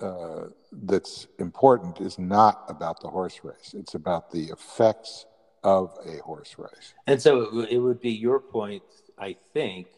uh, 0.00 0.46
that's 0.72 1.26
important 1.38 2.00
is 2.00 2.18
not 2.18 2.64
about 2.68 3.00
the 3.00 3.08
horse 3.08 3.40
race. 3.44 3.74
It's 3.76 3.94
about 3.94 4.30
the 4.30 4.44
effects 4.46 5.26
of 5.62 5.96
a 6.06 6.16
horse 6.22 6.56
race. 6.58 6.94
And 7.06 7.20
so 7.20 7.60
it 7.60 7.78
would 7.78 8.00
be 8.00 8.10
your 8.10 8.40
point, 8.40 8.82
I 9.18 9.36
think, 9.52 9.88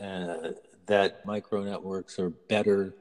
uh, 0.00 0.52
that 0.86 1.26
micro 1.26 1.62
networks 1.62 2.18
are 2.18 2.30
better 2.30 2.94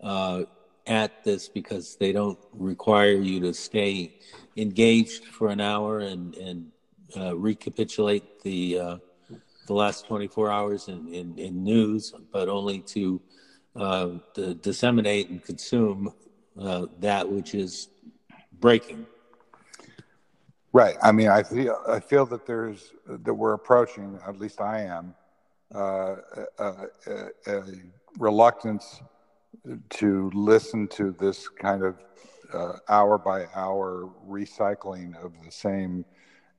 uh, 0.00 0.42
at 0.90 1.24
this 1.24 1.48
because 1.48 1.96
they 1.96 2.12
don't 2.12 2.38
require 2.52 3.12
you 3.12 3.40
to 3.40 3.54
stay 3.54 4.18
engaged 4.56 5.24
for 5.24 5.48
an 5.48 5.60
hour 5.60 6.00
and 6.00 6.34
and 6.34 6.70
uh, 7.16 7.34
recapitulate 7.36 8.42
the 8.42 8.78
uh, 8.78 8.96
the 9.66 9.74
last 9.74 10.06
24 10.08 10.50
hours 10.50 10.88
in, 10.88 11.06
in, 11.14 11.38
in 11.38 11.62
news, 11.62 12.12
but 12.32 12.48
only 12.48 12.80
to, 12.80 13.20
uh, 13.76 14.08
disseminate 14.62 15.28
and 15.28 15.44
consume 15.44 16.12
uh, 16.60 16.86
that 16.98 17.30
which 17.30 17.54
is 17.54 17.88
breaking. 18.58 19.06
Right. 20.72 20.96
I 21.00 21.12
mean, 21.12 21.28
I 21.28 21.44
feel 21.44 21.80
I 21.88 22.00
feel 22.00 22.26
that 22.26 22.46
there's 22.46 22.92
that 23.06 23.32
we're 23.32 23.54
approaching. 23.54 24.18
At 24.26 24.40
least 24.40 24.60
I 24.60 24.82
am 24.82 25.14
uh, 25.72 26.16
a, 26.58 26.74
a 27.46 27.62
reluctance 28.18 29.00
to 29.90 30.30
listen 30.34 30.88
to 30.88 31.14
this 31.18 31.48
kind 31.48 31.82
of 31.82 31.96
uh, 32.52 32.72
hour 32.88 33.18
by 33.18 33.46
hour 33.54 34.10
recycling 34.28 35.16
of 35.22 35.32
the 35.44 35.50
same 35.50 36.04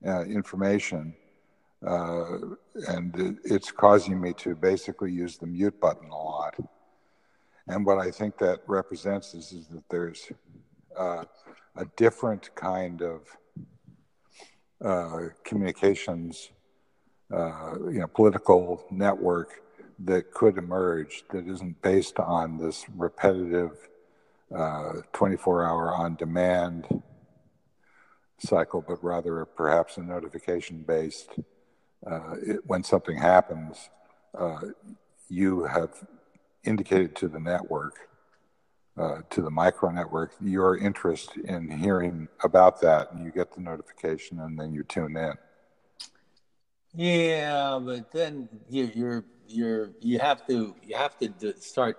uh, 0.06 0.22
information 0.22 1.14
uh, 1.86 2.38
and 2.88 3.38
it's 3.44 3.72
causing 3.72 4.20
me 4.20 4.32
to 4.34 4.54
basically 4.54 5.10
use 5.10 5.36
the 5.36 5.46
mute 5.46 5.78
button 5.80 6.08
a 6.10 6.16
lot. 6.16 6.54
And 7.66 7.84
what 7.84 7.98
I 7.98 8.10
think 8.10 8.38
that 8.38 8.60
represents 8.66 9.34
is, 9.34 9.52
is 9.52 9.68
that 9.68 9.88
there's 9.88 10.30
uh, 10.96 11.24
a 11.76 11.84
different 11.96 12.54
kind 12.54 13.02
of 13.02 13.36
uh, 14.84 15.28
communications, 15.44 16.50
uh, 17.32 17.74
you 17.86 18.00
know, 18.00 18.06
political 18.08 18.84
network 18.90 19.62
that 20.00 20.32
could 20.32 20.58
emerge 20.58 21.24
that 21.30 21.46
isn't 21.46 21.80
based 21.82 22.18
on 22.18 22.58
this 22.58 22.84
repetitive 22.96 23.88
uh, 24.54 25.00
24 25.12 25.64
hour 25.64 25.94
on 25.94 26.14
demand 26.16 27.02
cycle, 28.38 28.84
but 28.86 29.02
rather 29.02 29.44
perhaps 29.44 29.96
a 29.96 30.02
notification 30.02 30.82
based. 30.86 31.30
Uh, 32.04 32.34
it, 32.44 32.60
when 32.66 32.82
something 32.82 33.16
happens, 33.16 33.90
uh, 34.36 34.58
you 35.28 35.64
have 35.64 36.06
indicated 36.64 37.14
to 37.16 37.28
the 37.28 37.38
network, 37.38 38.08
uh, 38.98 39.18
to 39.30 39.40
the 39.40 39.50
micro 39.50 39.90
network, 39.90 40.32
your 40.40 40.76
interest 40.76 41.36
in 41.36 41.70
hearing 41.70 42.28
about 42.42 42.80
that, 42.80 43.12
and 43.12 43.24
you 43.24 43.30
get 43.30 43.54
the 43.54 43.60
notification, 43.60 44.40
and 44.40 44.58
then 44.58 44.72
you 44.72 44.82
tune 44.82 45.16
in. 45.16 45.32
Yeah, 46.94 47.78
but 47.82 48.12
then 48.12 48.48
you, 48.68 48.90
you're 48.94 49.24
you're 49.52 49.90
you 50.00 50.18
have 50.18 50.46
to 50.46 50.74
you 50.82 50.96
have 50.96 51.16
to 51.18 51.54
start 51.60 51.98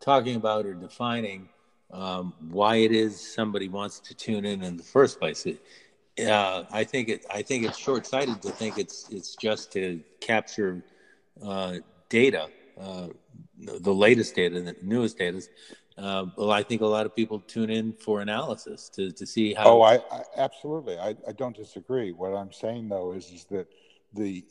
talking 0.00 0.36
about 0.36 0.66
or 0.66 0.74
defining 0.74 1.48
um, 1.92 2.34
why 2.50 2.76
it 2.76 2.92
is 2.92 3.34
somebody 3.34 3.68
wants 3.68 4.00
to 4.00 4.14
tune 4.14 4.44
in 4.44 4.62
in 4.62 4.76
the 4.76 4.82
first 4.82 5.18
place. 5.20 5.46
It, 5.46 5.60
uh, 6.26 6.64
I 6.70 6.84
think 6.84 7.08
it. 7.08 7.26
I 7.30 7.42
think 7.42 7.64
it's 7.64 7.78
short-sighted 7.78 8.42
to 8.42 8.50
think 8.50 8.78
it's 8.78 9.08
it's 9.10 9.36
just 9.36 9.72
to 9.72 10.00
capture 10.20 10.82
uh, 11.44 11.76
data, 12.08 12.48
uh, 12.80 13.08
the 13.58 13.94
latest 13.94 14.34
data, 14.34 14.60
the 14.60 14.76
newest 14.82 15.18
data. 15.18 15.42
Uh, 15.98 16.26
well, 16.36 16.52
I 16.52 16.62
think 16.62 16.82
a 16.82 16.86
lot 16.86 17.06
of 17.06 17.14
people 17.14 17.40
tune 17.40 17.70
in 17.70 17.92
for 17.92 18.20
analysis 18.20 18.90
to, 18.90 19.10
to 19.12 19.26
see 19.26 19.54
how. 19.54 19.64
Oh, 19.64 19.82
I, 19.82 19.94
I 20.10 20.22
absolutely. 20.36 20.98
I, 20.98 21.16
I 21.26 21.32
don't 21.32 21.56
disagree. 21.56 22.12
What 22.12 22.34
I'm 22.34 22.52
saying 22.52 22.88
though 22.88 23.12
is 23.12 23.30
is 23.30 23.44
that 23.46 23.66
the 24.14 24.44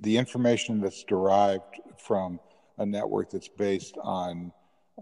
the 0.00 0.16
information 0.16 0.80
that's 0.80 1.04
derived 1.04 1.80
from 1.98 2.40
a 2.78 2.86
network 2.86 3.30
that's 3.30 3.48
based 3.48 3.96
on 4.02 4.52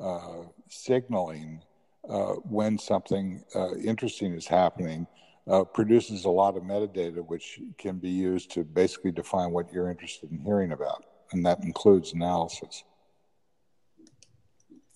uh, 0.01 0.43
signaling 0.69 1.63
uh, 2.09 2.35
when 2.45 2.79
something 2.79 3.43
uh, 3.55 3.75
interesting 3.77 4.35
is 4.35 4.47
happening 4.47 5.07
uh, 5.49 5.65
produces 5.65 6.25
a 6.25 6.31
lot 6.31 6.57
of 6.57 6.63
metadata, 6.63 7.25
which 7.27 7.61
can 7.79 7.99
be 7.99 8.11
used 8.11 8.51
to 8.51 8.65
basically 8.65 9.11
define 9.11 9.51
what 9.51 9.73
you're 9.73 9.91
interested 9.91 10.31
in 10.31 10.39
hearing 10.41 10.73
about, 10.73 11.05
and 11.33 11.45
that 11.45 11.63
includes 11.63 12.13
analysis. 12.13 12.85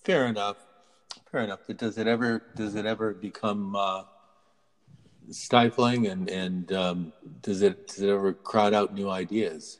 Fair 0.03 0.27
enough. 0.27 0.57
Fair 1.31 1.41
enough. 1.41 1.61
But 1.65 1.77
does 1.77 1.97
it 1.97 2.07
ever 2.07 2.43
does 2.55 2.75
it 2.75 2.85
ever 2.85 3.13
become 3.13 3.75
uh, 3.75 4.03
stifling, 5.31 6.07
and 6.07 6.29
and 6.29 6.71
um, 6.73 7.13
does 7.41 7.61
it 7.61 7.87
does 7.87 8.01
it 8.01 8.09
ever 8.09 8.33
crowd 8.33 8.73
out 8.73 8.93
new 8.93 9.09
ideas? 9.09 9.79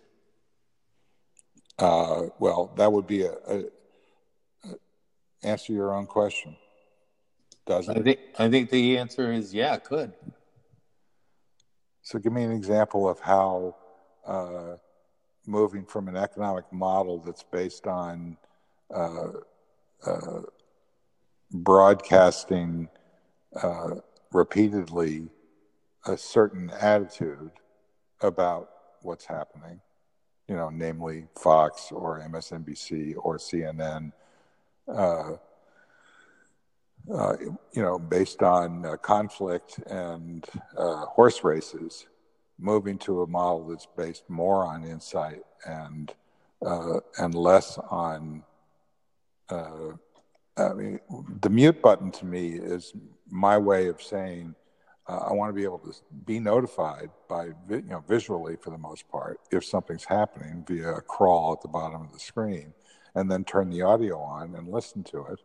Uh, 1.79 2.23
well, 2.39 2.71
that 2.77 2.91
would 2.91 3.07
be 3.07 3.23
a, 3.23 3.33
a, 3.47 3.59
a, 4.65 4.75
answer 5.43 5.73
your 5.73 5.93
own 5.93 6.05
question. 6.05 6.55
Does 7.65 7.89
it? 7.89 7.97
I 7.97 8.01
think 8.01 8.19
I 8.37 8.49
think 8.49 8.69
the 8.69 8.97
answer 8.97 9.31
is 9.31 9.53
yeah, 9.53 9.75
it 9.75 9.83
could. 9.83 10.13
So, 12.03 12.19
give 12.19 12.33
me 12.33 12.43
an 12.43 12.51
example 12.51 13.07
of 13.07 13.19
how 13.19 13.75
uh, 14.25 14.75
moving 15.45 15.85
from 15.85 16.07
an 16.07 16.17
economic 16.17 16.71
model 16.71 17.19
that's 17.19 17.43
based 17.43 17.87
on 17.87 18.37
uh, 18.93 19.27
uh, 20.05 20.41
broadcasting 21.51 22.89
uh, 23.61 23.95
repeatedly 24.33 25.29
a 26.05 26.17
certain 26.17 26.69
attitude 26.69 27.51
about 28.21 28.69
what's 29.01 29.25
happening, 29.25 29.79
you 30.47 30.55
know, 30.55 30.69
namely 30.69 31.27
Fox 31.35 31.91
or 31.91 32.19
MSNBC 32.19 33.15
or 33.17 33.37
CNN, 33.37 34.11
uh, 34.87 35.33
uh, 37.13 37.35
you 37.73 37.81
know, 37.81 37.99
based 37.99 38.41
on 38.43 38.85
uh, 38.85 38.95
conflict 38.97 39.79
and 39.87 40.45
uh, 40.77 41.05
horse 41.05 41.43
races, 41.43 42.07
moving 42.57 42.97
to 42.97 43.23
a 43.23 43.27
model 43.27 43.67
that's 43.67 43.87
based 43.97 44.29
more 44.29 44.65
on 44.65 44.85
insight 44.85 45.41
and 45.65 46.13
uh, 46.65 46.99
and 47.17 47.35
less 47.35 47.77
on. 47.89 48.43
Uh, 49.49 49.91
I 50.55 50.73
mean, 50.73 50.99
the 51.41 51.49
mute 51.49 51.81
button 51.81 52.11
to 52.11 52.25
me 52.25 52.49
is 52.49 52.93
my 53.29 53.57
way 53.57 53.87
of 53.87 54.01
saying 54.01 54.55
uh, 55.07 55.17
I 55.17 55.33
want 55.33 55.49
to 55.49 55.53
be 55.53 55.63
able 55.63 55.79
to 55.79 55.93
be 56.25 56.39
notified 56.39 57.09
by 57.27 57.47
you 57.69 57.81
know 57.81 58.03
visually 58.07 58.55
for 58.55 58.69
the 58.69 58.77
most 58.77 59.07
part 59.09 59.39
if 59.51 59.65
something's 59.65 60.05
happening 60.05 60.63
via 60.67 60.93
a 60.93 61.01
crawl 61.01 61.53
at 61.53 61.61
the 61.61 61.67
bottom 61.67 62.01
of 62.01 62.13
the 62.13 62.19
screen, 62.19 62.73
and 63.15 63.29
then 63.29 63.43
turn 63.43 63.69
the 63.69 63.81
audio 63.81 64.17
on 64.17 64.55
and 64.55 64.69
listen 64.69 65.03
to 65.03 65.25
it, 65.25 65.41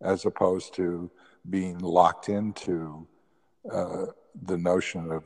as 0.00 0.24
opposed 0.24 0.74
to 0.74 1.10
being 1.50 1.78
locked 1.78 2.28
into 2.28 3.06
uh, 3.72 4.06
the 4.42 4.56
notion 4.56 5.10
of 5.10 5.24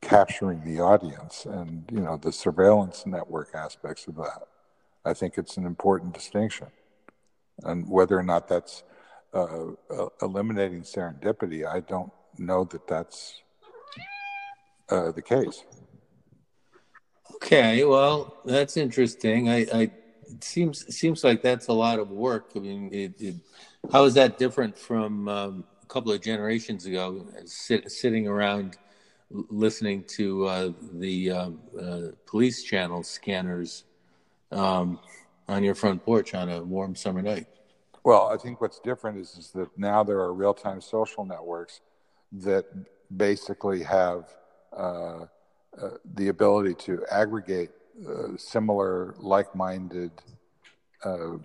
capturing 0.00 0.62
the 0.64 0.80
audience 0.80 1.46
and 1.46 1.88
you 1.90 2.00
know 2.00 2.16
the 2.16 2.30
surveillance 2.30 3.06
network 3.06 3.50
aspects 3.54 4.06
of 4.06 4.14
that. 4.16 4.42
I 5.04 5.14
think 5.14 5.36
it's 5.36 5.56
an 5.56 5.66
important 5.66 6.14
distinction, 6.14 6.68
and 7.64 7.88
whether 7.90 8.16
or 8.16 8.22
not 8.22 8.46
that's 8.46 8.84
uh, 9.34 10.06
eliminating 10.22 10.82
serendipity, 10.82 11.66
I 11.66 11.80
don't 11.80 12.12
know 12.38 12.64
that 12.64 12.86
that's 12.86 13.42
uh, 14.88 15.10
the 15.12 15.22
case. 15.22 15.64
Okay, 17.36 17.84
well, 17.84 18.36
that's 18.44 18.76
interesting. 18.76 19.48
I, 19.48 19.66
I 19.72 19.90
it 20.26 20.42
seems 20.42 20.86
seems 20.94 21.24
like 21.24 21.42
that's 21.42 21.68
a 21.68 21.72
lot 21.72 21.98
of 21.98 22.10
work. 22.10 22.52
I 22.56 22.58
mean, 22.60 22.88
it, 22.92 23.20
it, 23.20 23.34
how 23.92 24.04
is 24.04 24.14
that 24.14 24.38
different 24.38 24.76
from 24.76 25.28
um, 25.28 25.64
a 25.82 25.86
couple 25.86 26.12
of 26.12 26.20
generations 26.20 26.86
ago, 26.86 27.26
sit, 27.44 27.90
sitting 27.90 28.26
around 28.26 28.78
listening 29.30 30.04
to 30.04 30.46
uh, 30.46 30.72
the 30.92 31.30
uh, 31.30 31.50
uh, 31.80 32.00
police 32.26 32.62
channel 32.62 33.02
scanners 33.02 33.84
um, 34.52 34.98
on 35.48 35.64
your 35.64 35.74
front 35.74 36.04
porch 36.04 36.34
on 36.34 36.48
a 36.50 36.62
warm 36.62 36.94
summer 36.94 37.22
night? 37.22 37.46
Well, 38.04 38.28
I 38.28 38.36
think 38.36 38.60
what's 38.60 38.78
different 38.80 39.18
is, 39.18 39.34
is 39.38 39.50
that 39.52 39.76
now 39.78 40.04
there 40.04 40.18
are 40.18 40.34
real 40.34 40.52
time 40.52 40.82
social 40.82 41.24
networks 41.24 41.80
that 42.32 42.66
basically 43.16 43.82
have 43.82 44.24
uh, 44.76 45.26
uh, 45.80 45.90
the 46.14 46.28
ability 46.28 46.74
to 46.74 47.04
aggregate 47.10 47.70
uh, 48.06 48.36
similar, 48.36 49.14
like 49.18 49.54
minded 49.56 50.10
uh, 51.02 51.36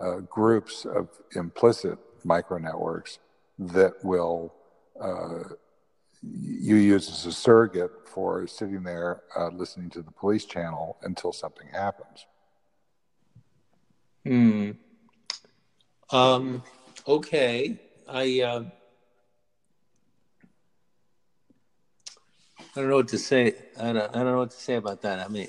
uh, 0.00 0.16
groups 0.20 0.86
of 0.86 1.08
implicit 1.36 1.98
micro 2.24 2.56
networks 2.56 3.18
that 3.58 3.92
will 4.02 4.54
uh, 5.00 5.42
you 6.22 6.76
use 6.76 7.10
as 7.10 7.26
a 7.26 7.32
surrogate 7.32 7.90
for 8.06 8.46
sitting 8.46 8.82
there 8.82 9.22
listening 9.52 9.90
to 9.90 10.00
the 10.00 10.10
police 10.10 10.46
channel 10.46 10.96
until 11.02 11.32
something 11.32 11.68
happens. 11.68 12.26
Hmm. 14.24 14.70
Um, 16.10 16.62
okay. 17.06 17.80
I 18.08 18.40
uh, 18.40 18.64
I 22.76 22.80
don't 22.80 22.88
know 22.88 22.96
what 22.96 23.08
to 23.08 23.18
say. 23.18 23.54
I 23.78 23.92
don't, 23.92 23.96
I 23.96 24.18
don't 24.18 24.32
know 24.32 24.38
what 24.38 24.50
to 24.50 24.56
say 24.56 24.74
about 24.74 25.02
that. 25.02 25.20
I 25.20 25.28
mean, 25.28 25.48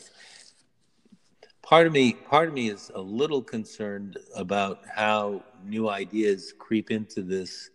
part 1.63 1.87
of 1.87 1.93
me, 1.93 2.13
part 2.13 2.47
of 2.47 2.53
me 2.53 2.69
is 2.69 2.91
a 2.93 3.01
little 3.01 3.41
concerned 3.41 4.17
about 4.35 4.81
how 4.93 5.43
new 5.63 5.89
ideas 5.89 6.53
creep 6.57 6.91
into 6.91 7.23
this 7.23 7.71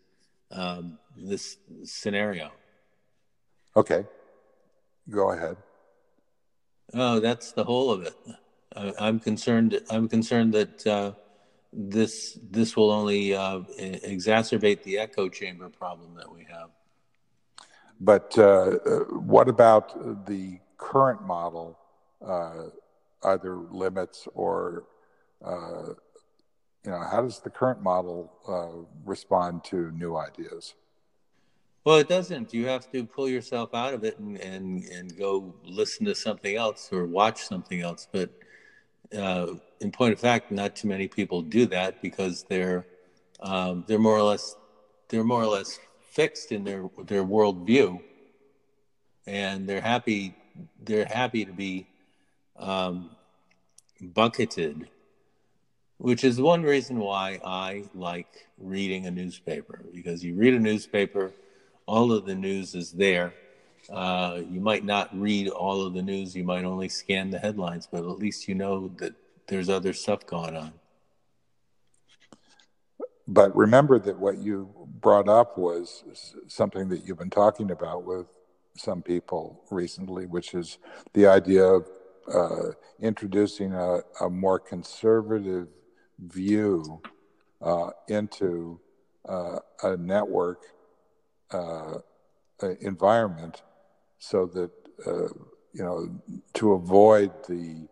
um, 0.53 0.99
this 1.16 1.59
scenario. 1.85 2.53
Okay, 3.77 4.05
go 5.09 5.33
ahead. 5.33 5.57
Oh, 6.95 7.21
that's 7.21 7.53
the 7.53 7.64
whole 7.64 7.90
of 7.90 8.03
it. 8.03 8.14
I, 8.75 9.09
am 9.09 9.19
concerned. 9.19 9.81
I'm 9.90 10.09
concerned 10.09 10.55
that 10.55 10.87
uh, 10.87 11.12
this 11.72 12.38
this 12.50 12.76
will 12.76 12.90
only 12.90 13.35
uh, 13.35 13.61
exacerbate 13.78 14.83
the 14.83 14.98
echo 14.98 15.28
chamber 15.28 15.68
problem 15.68 16.14
that 16.16 16.33
we 16.33 16.44
have. 16.50 16.70
But 18.00 18.37
uh, 18.38 18.42
uh, 18.42 18.98
what 19.11 19.48
about 19.48 20.26
the 20.26 20.59
current 20.78 21.22
model, 21.22 21.78
uh, 22.26 22.68
either 23.24 23.56
limits 23.56 24.26
or, 24.35 24.85
uh, 25.44 25.92
you 26.85 26.90
know, 26.90 27.02
how 27.11 27.20
does 27.20 27.40
the 27.40 27.50
current 27.50 27.83
model 27.83 28.33
uh, 28.48 28.88
respond 29.04 29.64
to 29.64 29.90
new 29.92 30.16
ideas? 30.16 30.74
Well, 31.85 31.98
it 31.98 32.09
doesn't. 32.09 32.54
You 32.54 32.66
have 32.66 32.90
to 32.92 33.04
pull 33.04 33.28
yourself 33.28 33.74
out 33.74 33.92
of 33.92 34.04
it 34.04 34.18
and, 34.18 34.38
and, 34.38 34.85
and 34.85 35.16
go 35.16 35.54
listen 35.64 36.06
to 36.06 36.14
something 36.14 36.56
else 36.56 36.88
or 36.92 37.06
watch 37.06 37.42
something 37.42 37.83
else. 37.83 38.09
But 38.11 38.30
uh, 39.16 39.55
in 39.81 39.90
point 39.90 40.12
of 40.12 40.20
fact, 40.20 40.51
not 40.51 40.77
too 40.77 40.88
many 40.88 41.09
people 41.09 41.42
do 41.42 41.66
that 41.66 42.03
because 42.03 42.44
they're 42.49 42.87
um, 43.40 43.85
they're 43.87 43.99
more 43.99 44.16
or 44.16 44.23
less 44.23 44.55
they're 45.09 45.25
more 45.25 45.42
or 45.42 45.46
less 45.46 45.79
fixed 46.11 46.53
in 46.53 46.64
their 46.64 46.88
their 47.07 47.25
worldview, 47.25 48.01
and 49.27 49.68
they're 49.68 49.81
happy 49.81 50.35
they're 50.83 51.07
happy 51.07 51.44
to 51.44 51.53
be 51.53 51.87
um, 52.59 53.11
bucketed, 54.01 54.88
which 55.99 56.25
is 56.25 56.40
one 56.40 56.62
reason 56.62 56.99
why 56.99 57.40
I 57.44 57.85
like 57.94 58.49
reading 58.59 59.07
a 59.07 59.11
newspaper 59.11 59.85
because 59.92 60.23
you 60.25 60.35
read 60.35 60.55
a 60.55 60.61
newspaper, 60.61 61.33
all 61.87 62.12
of 62.12 62.27
the 62.27 62.35
news 62.35 62.75
is 62.75 62.92
there. 62.92 63.33
Uh, 63.90 64.42
you 64.48 64.61
might 64.61 64.85
not 64.85 65.09
read 65.18 65.48
all 65.48 65.85
of 65.85 65.94
the 65.94 66.03
news, 66.03 66.35
you 66.37 66.44
might 66.44 66.64
only 66.64 66.88
scan 66.88 67.31
the 67.31 67.38
headlines, 67.38 67.88
but 67.90 67.98
at 67.98 68.18
least 68.18 68.46
you 68.46 68.55
know 68.55 68.88
that 68.98 69.14
there's 69.48 69.68
other 69.68 69.92
stuff 69.92 70.24
going 70.26 70.57
on. 70.57 70.72
But 73.26 73.55
remember 73.57 73.98
that 73.98 74.18
what 74.18 74.38
you 74.38 74.72
brought 75.00 75.29
up 75.29 75.59
was 75.59 76.05
something 76.46 76.88
that 76.88 77.07
you've 77.07 77.18
been 77.18 77.31
talking 77.31 77.70
about 77.70 78.05
with 78.05 78.26
some 78.76 79.03
people 79.03 79.62
recently, 79.70 80.26
which 80.26 80.55
is 80.55 80.79
the 81.12 81.26
idea 81.26 81.64
of 81.64 81.88
uh, 82.33 82.72
introducing 83.00 83.72
a, 83.72 84.00
a, 84.20 84.31
more 84.31 84.59
conservative 84.59 85.66
view 86.18 87.00
uh, 87.61 87.90
into 88.09 88.79
uh, 89.29 89.59
a 89.83 89.96
network 89.96 90.62
uh, 91.50 91.98
environment 92.81 93.62
so 94.20 94.46
that, 94.46 94.70
uh, 95.06 95.28
you 95.72 95.83
know, 95.83 96.09
to 96.54 96.72
avoid 96.74 97.33
the 97.48 97.88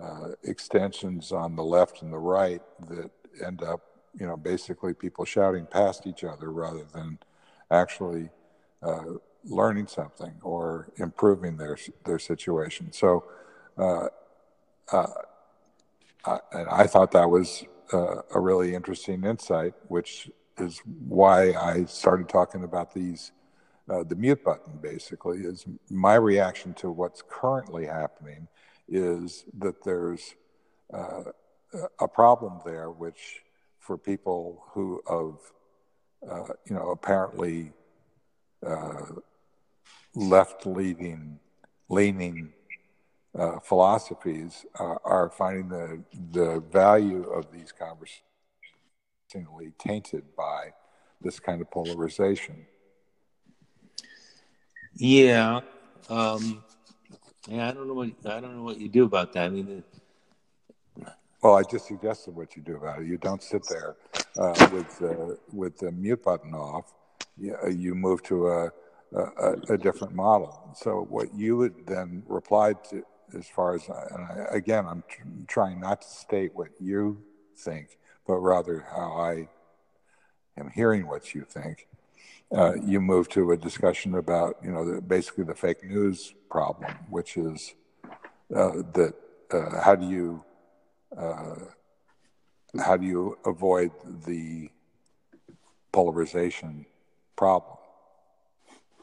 uh, 0.00 0.28
extensions 0.44 1.32
on 1.32 1.56
the 1.56 1.64
left 1.64 2.02
and 2.02 2.12
the 2.12 2.18
right 2.18 2.62
that 2.88 3.10
end 3.44 3.62
up, 3.62 3.80
you 4.18 4.26
know, 4.26 4.36
basically 4.36 4.94
people 4.94 5.24
shouting 5.24 5.66
past 5.66 6.06
each 6.06 6.22
other 6.22 6.52
rather 6.52 6.84
than 6.94 7.18
actually 7.72 8.30
learning 9.44 9.86
something 9.86 10.34
or 10.42 10.90
improving 10.96 11.56
their 11.56 11.76
their 12.04 12.18
situation. 12.18 12.92
So, 12.92 13.24
uh, 13.78 14.08
uh, 14.92 15.06
I, 16.24 16.38
and 16.52 16.68
I 16.68 16.86
thought 16.86 17.12
that 17.12 17.30
was 17.30 17.64
uh, 17.92 18.22
a 18.34 18.40
really 18.40 18.74
interesting 18.74 19.24
insight, 19.24 19.74
which 19.88 20.30
is 20.58 20.82
why 21.08 21.52
I 21.52 21.84
started 21.86 22.28
talking 22.28 22.64
about 22.64 22.92
these. 22.94 23.32
Uh, 23.90 24.04
the 24.04 24.14
mute 24.14 24.44
button 24.44 24.78
basically 24.80 25.38
is 25.38 25.66
my 25.90 26.14
reaction 26.14 26.72
to 26.74 26.90
what's 26.90 27.22
currently 27.28 27.86
happening 27.86 28.46
is 28.88 29.44
that 29.58 29.82
there's 29.82 30.34
uh, 30.94 31.24
a 31.98 32.06
problem 32.06 32.60
there, 32.64 32.90
which 32.90 33.42
for 33.78 33.98
people 33.98 34.62
who 34.72 35.02
of 35.06 35.40
uh, 36.28 36.52
you 36.66 36.74
know 36.74 36.90
apparently 36.90 37.72
left 40.14 40.66
leaning 40.66 41.38
leaning 41.88 42.52
uh, 43.38 43.58
philosophies 43.60 44.66
uh, 44.78 44.96
are 45.04 45.30
finding 45.30 45.68
the 45.68 46.02
the 46.32 46.60
value 46.70 47.24
of 47.24 47.50
these 47.52 47.72
conversations 47.72 48.22
tainted 49.78 50.24
by 50.36 50.72
this 51.20 51.38
kind 51.38 51.60
of 51.60 51.70
polarization. 51.70 52.66
Yeah, 54.94 55.60
um, 56.08 56.62
yeah. 57.48 57.68
I 57.68 57.72
don't 57.72 57.88
know 57.88 57.94
what 57.94 58.10
I 58.26 58.40
don't 58.40 58.56
know 58.56 58.62
what 58.62 58.78
you 58.78 58.88
do 58.88 59.04
about 59.04 59.32
that. 59.34 59.44
I 59.44 59.48
mean, 59.48 59.68
it, 59.68 61.06
well, 61.42 61.56
I 61.56 61.62
just 61.62 61.86
suggested 61.86 62.34
what 62.34 62.56
you 62.56 62.62
do 62.62 62.76
about 62.76 63.00
it. 63.00 63.06
You 63.06 63.16
don't 63.16 63.42
sit 63.42 63.62
there 63.68 63.96
uh, 64.36 64.68
with 64.72 65.02
uh, 65.02 65.36
with 65.52 65.78
the 65.78 65.90
mute 65.92 66.22
button 66.22 66.54
off. 66.54 66.92
You, 67.38 67.56
you 67.70 67.94
move 67.94 68.22
to 68.24 68.48
a 68.48 68.72
a, 69.14 69.54
a, 69.70 69.78
different 69.78 70.14
model. 70.14 70.70
So 70.74 71.06
what 71.08 71.34
you 71.34 71.56
would 71.56 71.86
then 71.86 72.22
replied 72.28 72.84
to, 72.90 73.04
as 73.36 73.48
far 73.48 73.74
as, 73.74 73.88
and 73.88 74.24
I, 74.24 74.46
again, 74.50 74.86
I'm 74.86 75.02
tr- 75.08 75.22
trying 75.48 75.80
not 75.80 76.02
to 76.02 76.08
state 76.08 76.52
what 76.54 76.68
you 76.78 77.22
think, 77.56 77.98
but 78.26 78.36
rather 78.36 78.86
how 78.90 79.12
I 79.12 79.48
am 80.58 80.70
hearing 80.70 81.06
what 81.06 81.34
you 81.34 81.44
think. 81.48 81.88
Uh, 82.52 82.74
you 82.84 83.00
move 83.00 83.28
to 83.28 83.52
a 83.52 83.56
discussion 83.56 84.16
about, 84.16 84.56
you 84.62 84.72
know, 84.72 84.84
the, 84.84 85.00
basically 85.00 85.44
the 85.44 85.54
fake 85.54 85.84
news 85.84 86.34
problem, 86.50 86.92
which 87.08 87.36
is 87.36 87.74
uh, 88.54 88.82
that 88.92 89.14
uh, 89.52 89.80
how 89.82 89.94
do 89.94 90.06
you 90.06 90.44
uh, 91.16 91.54
how 92.80 92.96
do 92.96 93.06
you 93.06 93.38
avoid 93.44 93.90
the 94.26 94.68
polarization 95.92 96.86
problem? 97.36 97.80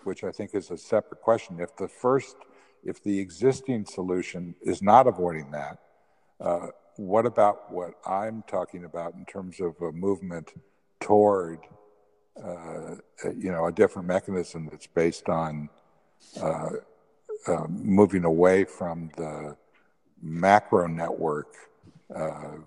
which 0.08 0.24
I 0.24 0.32
think 0.32 0.56
is 0.56 0.72
a 0.72 0.78
separate 0.78 1.22
question. 1.22 1.60
If 1.60 1.76
the 1.76 1.90
first, 1.90 2.38
if 2.82 3.04
the 3.04 3.20
existing 3.20 3.86
solution 3.86 4.56
is 4.62 4.82
not 4.82 5.06
avoiding 5.06 5.52
that, 5.52 5.80
uh, 6.40 6.68
what 6.96 7.26
about 7.26 7.72
what 7.72 7.92
I'm 8.06 8.42
talking 8.48 8.86
about 8.86 9.16
in 9.16 9.26
terms 9.26 9.60
of 9.60 9.76
a 9.82 9.92
movement 9.92 10.54
toward, 11.02 11.60
uh, 12.44 12.96
you 13.36 13.52
know, 13.52 13.66
a 13.66 13.72
different 13.72 14.08
mechanism 14.08 14.68
that's 14.72 14.88
based 14.88 15.30
on 15.30 15.70
uh, 16.42 16.70
uh 17.48 17.68
moving 17.68 18.26
away 18.26 18.64
from 18.64 19.10
the 19.18 19.56
macro 20.22 20.88
network 20.88 21.54
uh, 22.16 22.58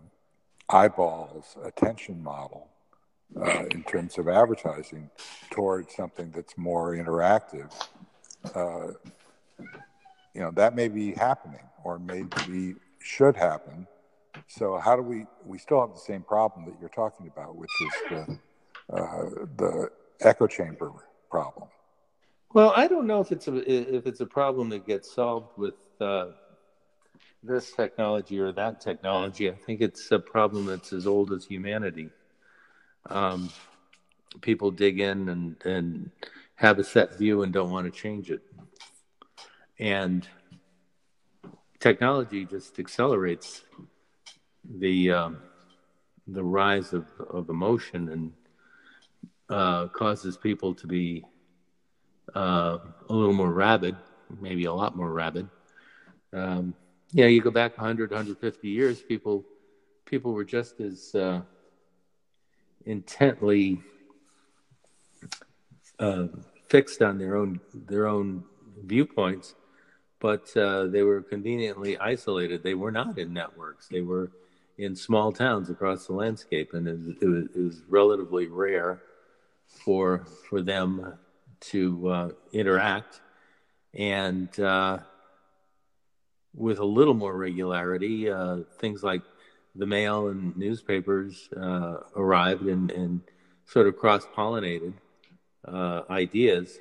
eyeballs 0.69 1.57
attention 1.65 2.23
model 2.23 2.69
uh, 3.37 3.65
in 3.71 3.83
terms 3.85 4.19
of 4.19 4.29
advertising 4.29 5.11
towards 5.51 5.95
something 5.95 6.31
that's 6.35 6.57
more 6.57 6.95
interactive, 6.95 7.71
uh, 8.55 8.89
you 10.35 10.41
know, 10.41 10.51
that 10.53 10.75
may 10.75 10.89
be 10.89 11.13
happening 11.13 11.63
or 11.85 11.99
maybe 11.99 12.75
should 13.01 13.37
happen. 13.37 13.87
So 14.49 14.79
how 14.79 14.97
do 14.97 15.03
we? 15.03 15.27
We 15.45 15.59
still 15.59 15.81
have 15.81 15.93
the 15.93 16.01
same 16.01 16.23
problem 16.23 16.65
that 16.67 16.75
you're 16.81 16.89
talking 16.89 17.29
about, 17.29 17.57
which 17.57 17.71
is 17.81 17.93
the 18.11 18.39
uh, 18.93 19.25
the 19.57 19.91
echo 20.21 20.47
chamber 20.47 20.93
problem. 21.31 21.69
Well, 22.53 22.73
I 22.75 22.89
don't 22.89 23.07
know 23.07 23.21
if 23.21 23.31
it's 23.31 23.47
a 23.49 23.97
if 23.97 24.07
it's 24.07 24.21
a 24.21 24.27
problem 24.27 24.69
that 24.71 24.87
gets 24.87 25.13
solved 25.15 25.57
with 25.57 25.75
uh, 26.01 26.29
this 27.43 27.73
technology 27.73 28.41
or 28.41 28.53
that 28.53 28.81
technology. 28.81 29.49
I 29.51 29.55
think 29.55 29.81
it's 29.81 30.11
a 30.11 30.19
problem 30.19 30.67
that's 30.67 30.93
as 30.93 31.07
old 31.07 31.33
as 31.33 31.45
humanity 31.45 32.11
um, 33.09 33.51
people 34.41 34.71
dig 34.71 35.01
in 35.01 35.29
and, 35.29 35.57
and 35.65 36.11
have 36.57 36.79
a 36.79 36.85
set 36.85 37.17
view 37.17 37.43
and 37.43 37.53
don't 37.53 37.71
want 37.71 37.93
to 37.93 38.01
change 38.01 38.31
it. 38.31 38.43
And 39.79 40.29
technology 41.79 42.45
just 42.45 42.79
accelerates 42.79 43.63
the 44.65 45.11
um, 45.11 45.39
the 46.27 46.45
rise 46.45 46.93
of, 46.93 47.07
of 47.31 47.49
emotion 47.49 48.11
and 48.11 48.33
uh, 49.51 49.89
causes 49.89 50.37
people 50.37 50.75
to 50.75 50.87
be 50.87 51.25
uh, 52.35 52.79
a 53.09 53.13
little 53.13 53.33
more 53.33 53.53
rabid, 53.53 53.97
maybe 54.41 54.65
a 54.65 54.73
lot 54.73 54.97
more 54.97 55.13
rabid. 55.13 55.49
Um, 56.33 56.75
yeah, 57.13 57.27
you 57.27 57.43
go 57.43 57.51
back 57.51 57.77
100, 57.77 58.11
150 58.11 58.69
years, 58.69 59.03
people 59.03 59.45
people 60.07 60.33
were 60.33 60.45
just 60.45 60.81
as 60.81 61.15
uh, 61.15 61.41
intently 62.87 63.81
uh, 65.99 66.27
fixed 66.69 67.03
on 67.03 67.19
their 67.19 67.37
own 67.37 67.61
their 67.75 68.07
own 68.07 68.45
viewpoints, 68.85 69.55
but 70.21 70.57
uh, 70.57 70.87
they 70.87 71.03
were 71.03 71.23
conveniently 71.23 71.99
isolated. 71.99 72.63
They 72.63 72.75
were 72.75 72.93
not 72.93 73.19
in 73.19 73.33
networks. 73.33 73.89
They 73.89 74.01
were 74.01 74.31
in 74.79 74.95
small 74.95 75.33
towns 75.33 75.69
across 75.69 76.07
the 76.07 76.15
landscape, 76.15 76.73
and 76.73 76.87
it 76.87 76.99
was, 76.99 77.09
it 77.21 77.27
was, 77.27 77.45
it 77.55 77.61
was 77.61 77.83
relatively 77.89 78.47
rare 78.47 79.03
for 79.71 80.27
for 80.49 80.63
them 80.63 81.15
to 81.61 82.09
uh, 82.09 82.29
interact. 82.53 83.21
And 83.95 84.59
uh, 84.61 84.99
with 86.55 86.79
a 86.79 86.85
little 86.85 87.15
more 87.15 87.37
regularity, 87.37 88.31
uh, 88.31 88.59
things 88.79 89.03
like 89.03 89.23
the 89.75 89.87
mail 89.87 90.29
and 90.29 90.57
newspapers 90.57 91.49
uh, 91.57 91.99
arrived 92.17 92.63
and, 92.63 92.91
and 92.91 93.21
sort 93.67 93.87
of 93.87 93.97
cross 93.97 94.27
pollinated 94.37 94.95
uh, 95.67 96.03
ideas, 96.11 96.79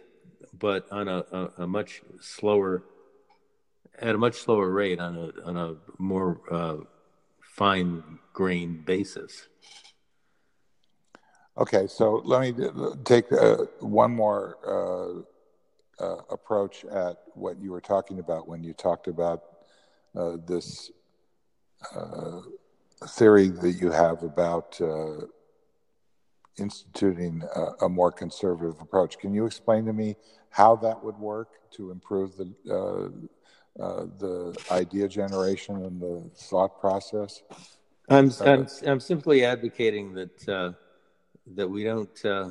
but 0.57 0.91
on 0.91 1.07
a, 1.07 1.23
a, 1.31 1.51
a, 1.59 1.67
much 1.67 2.01
slower, 2.19 2.83
at 3.99 4.15
a 4.15 4.17
much 4.17 4.35
slower 4.35 4.69
rate, 4.69 4.99
on 4.99 5.15
a 5.15 5.47
on 5.47 5.57
a 5.57 5.75
more 5.97 6.41
uh, 6.49 6.77
fine 7.41 8.03
grained 8.33 8.85
basis. 8.85 9.47
Okay, 11.59 11.87
so 11.87 12.21
let 12.23 12.39
me 12.39 12.53
take 13.03 13.29
uh, 13.33 13.65
one 13.81 14.15
more 14.15 14.57
uh, 14.65 16.01
uh, 16.01 16.21
approach 16.29 16.85
at 16.85 17.17
what 17.33 17.59
you 17.59 17.71
were 17.71 17.81
talking 17.81 18.19
about 18.19 18.47
when 18.47 18.63
you 18.63 18.71
talked 18.71 19.09
about 19.09 19.43
uh, 20.15 20.37
this 20.47 20.89
uh, 21.93 22.39
theory 23.07 23.49
that 23.49 23.73
you 23.73 23.91
have 23.91 24.23
about 24.23 24.79
uh, 24.79 25.25
instituting 26.57 27.43
a, 27.53 27.85
a, 27.85 27.89
more 27.89 28.11
conservative 28.11 28.79
approach. 28.79 29.19
Can 29.19 29.33
you 29.33 29.45
explain 29.45 29.83
to 29.85 29.93
me 29.93 30.15
how 30.51 30.77
that 30.77 31.03
would 31.03 31.17
work 31.17 31.49
to 31.71 31.91
improve 31.91 32.37
the 32.37 32.53
the 33.75 34.57
idea 34.71 35.09
generation 35.09 35.83
and 35.83 36.01
the 36.01 36.29
thought 36.35 36.79
process? 36.79 37.43
I'm 38.07 38.31
I'm, 38.39 38.65
I'm 38.85 38.99
simply 39.01 39.43
advocating 39.43 40.13
that 40.13 40.75
that 41.55 41.67
we 41.67 41.83
don't 41.83 42.25
uh, 42.25 42.49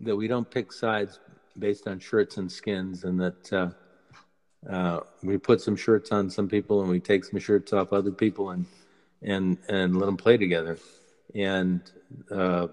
that 0.00 0.16
we 0.16 0.28
don't 0.28 0.50
pick 0.50 0.72
sides 0.72 1.20
based 1.58 1.86
on 1.86 1.98
shirts 1.98 2.36
and 2.36 2.50
skins, 2.50 3.04
and 3.04 3.20
that 3.20 3.52
uh, 3.52 3.70
uh, 4.70 5.00
we 5.22 5.38
put 5.38 5.60
some 5.60 5.76
shirts 5.76 6.12
on 6.12 6.30
some 6.30 6.48
people 6.48 6.80
and 6.80 6.90
we 6.90 7.00
take 7.00 7.24
some 7.24 7.38
shirts 7.38 7.72
off 7.72 7.92
other 7.92 8.10
people 8.10 8.50
and 8.50 8.66
and 9.22 9.58
and 9.68 9.96
let 9.96 10.06
them 10.06 10.16
play 10.16 10.36
together. 10.36 10.78
And 11.34 11.80
uh, 12.30 12.68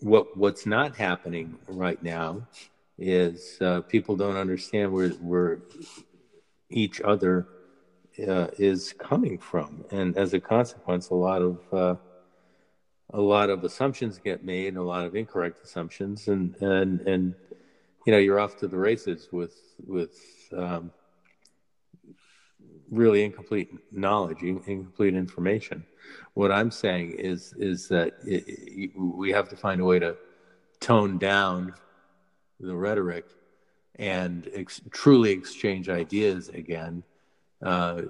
what 0.00 0.36
what's 0.36 0.66
not 0.66 0.96
happening 0.96 1.58
right 1.68 2.02
now 2.02 2.46
is 2.98 3.58
uh, 3.60 3.80
people 3.82 4.16
don't 4.16 4.36
understand 4.36 4.92
where 4.92 5.10
where 5.10 5.60
each 6.70 7.00
other 7.00 7.48
uh, 8.26 8.48
is 8.58 8.94
coming 8.98 9.38
from, 9.38 9.84
and 9.90 10.16
as 10.16 10.34
a 10.34 10.40
consequence, 10.40 11.10
a 11.10 11.14
lot 11.14 11.42
of 11.42 12.00
a 13.12 13.20
lot 13.20 13.50
of 13.50 13.64
assumptions 13.64 14.18
get 14.18 14.44
made, 14.44 14.76
a 14.76 14.82
lot 14.82 15.04
of 15.04 15.14
incorrect 15.14 15.60
assumptions, 15.64 16.28
and 16.28 16.54
and 16.60 17.00
and 17.02 17.34
you 18.06 18.12
know 18.12 18.18
you're 18.18 18.38
off 18.38 18.56
to 18.58 18.68
the 18.68 18.76
races 18.76 19.28
with 19.32 19.56
with 19.86 20.16
um, 20.56 20.90
really 22.90 23.24
incomplete 23.24 23.70
knowledge, 23.92 24.42
incomplete 24.42 25.14
information. 25.14 25.84
What 26.34 26.52
I'm 26.52 26.70
saying 26.70 27.12
is 27.12 27.52
is 27.58 27.88
that 27.88 28.14
it, 28.24 28.44
it, 28.46 28.90
we 28.96 29.30
have 29.32 29.48
to 29.48 29.56
find 29.56 29.80
a 29.80 29.84
way 29.84 29.98
to 29.98 30.16
tone 30.80 31.18
down 31.18 31.74
the 32.58 32.74
rhetoric 32.74 33.26
and 33.96 34.48
ex- 34.54 34.80
truly 34.92 35.30
exchange 35.30 35.88
ideas 35.88 36.48
again. 36.48 37.02
Uh, 37.62 38.02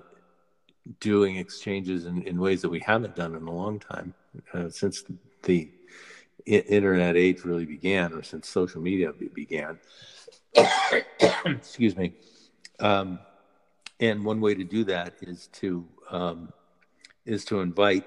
doing 0.98 1.36
exchanges 1.36 2.07
in, 2.07 2.22
in 2.22 2.38
ways 2.38 2.62
that 2.62 2.68
we 2.68 2.80
haven't 2.80 3.14
done 3.14 3.34
in 3.34 3.46
a 3.46 3.53
long 3.53 3.78
time 3.78 4.14
uh, 4.55 4.68
since 4.68 5.05
the, 5.43 5.70
internet 6.47 7.16
age 7.16 7.45
really 7.45 7.66
began, 7.66 8.12
or 8.12 8.22
since 8.22 8.49
social 8.49 8.81
media 8.81 9.12
began. 9.35 9.78
Excuse 11.45 11.97
me. 11.97 12.12
Um, 12.81 13.20
and 14.01 14.24
one 14.24 14.41
way 14.41 14.55
to 14.55 14.64
do 14.64 14.83
that 14.85 15.14
is 15.20 15.49
to 15.49 15.87
um, 16.11 16.53
is 17.26 17.45
to 17.45 17.61
invite 17.61 18.05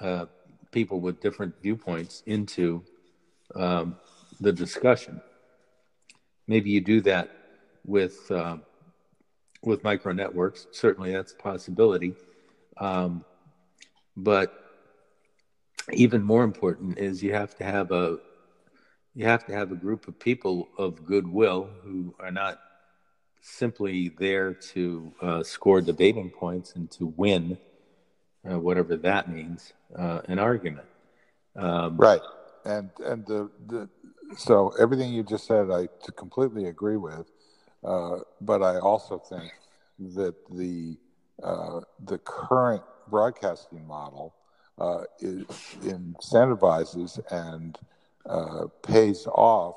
uh, 0.00 0.26
people 0.70 1.00
with 1.00 1.20
different 1.20 1.54
viewpoints 1.60 2.22
into 2.26 2.82
um, 3.56 3.96
the 4.40 4.52
discussion. 4.52 5.20
Maybe 6.46 6.70
you 6.70 6.80
do 6.80 7.00
that 7.02 7.30
with 7.84 8.30
uh, 8.30 8.58
with 9.62 9.82
micro 9.84 10.12
networks. 10.12 10.66
Certainly, 10.70 11.12
that's 11.12 11.32
a 11.32 11.36
possibility. 11.36 12.14
Um, 12.78 13.24
but 14.16 14.59
even 15.92 16.22
more 16.22 16.44
important 16.44 16.98
is 16.98 17.22
you 17.22 17.32
have 17.32 17.56
to 17.56 17.64
have 17.64 17.90
a 17.90 18.18
you 19.14 19.24
have 19.26 19.44
to 19.46 19.52
have 19.52 19.72
a 19.72 19.74
group 19.74 20.06
of 20.06 20.18
people 20.18 20.68
of 20.78 21.04
goodwill 21.04 21.68
who 21.82 22.14
are 22.20 22.30
not 22.30 22.60
simply 23.40 24.10
there 24.18 24.54
to 24.54 25.12
uh, 25.20 25.42
score 25.42 25.80
debating 25.80 26.30
points 26.30 26.74
and 26.76 26.90
to 26.92 27.06
win, 27.16 27.58
uh, 28.48 28.58
whatever 28.58 28.96
that 28.96 29.28
means, 29.28 29.72
uh, 29.98 30.20
an 30.28 30.38
argument. 30.38 30.86
Um, 31.56 31.96
right, 31.96 32.20
and 32.64 32.90
and 33.04 33.26
the, 33.26 33.50
the 33.66 33.88
so 34.36 34.72
everything 34.78 35.12
you 35.12 35.24
just 35.24 35.46
said, 35.46 35.70
I 35.70 35.88
completely 36.16 36.66
agree 36.66 36.96
with. 36.96 37.26
Uh, 37.82 38.18
but 38.40 38.62
I 38.62 38.78
also 38.78 39.18
think 39.18 39.50
that 39.98 40.34
the 40.50 40.96
uh, 41.42 41.80
the 42.04 42.18
current 42.18 42.82
broadcasting 43.08 43.86
model 43.86 44.34
uh, 44.80 45.04
is, 45.20 45.44
incentivizes 45.82 47.20
and 47.30 47.78
uh, 48.26 48.66
pays 48.82 49.26
off 49.26 49.76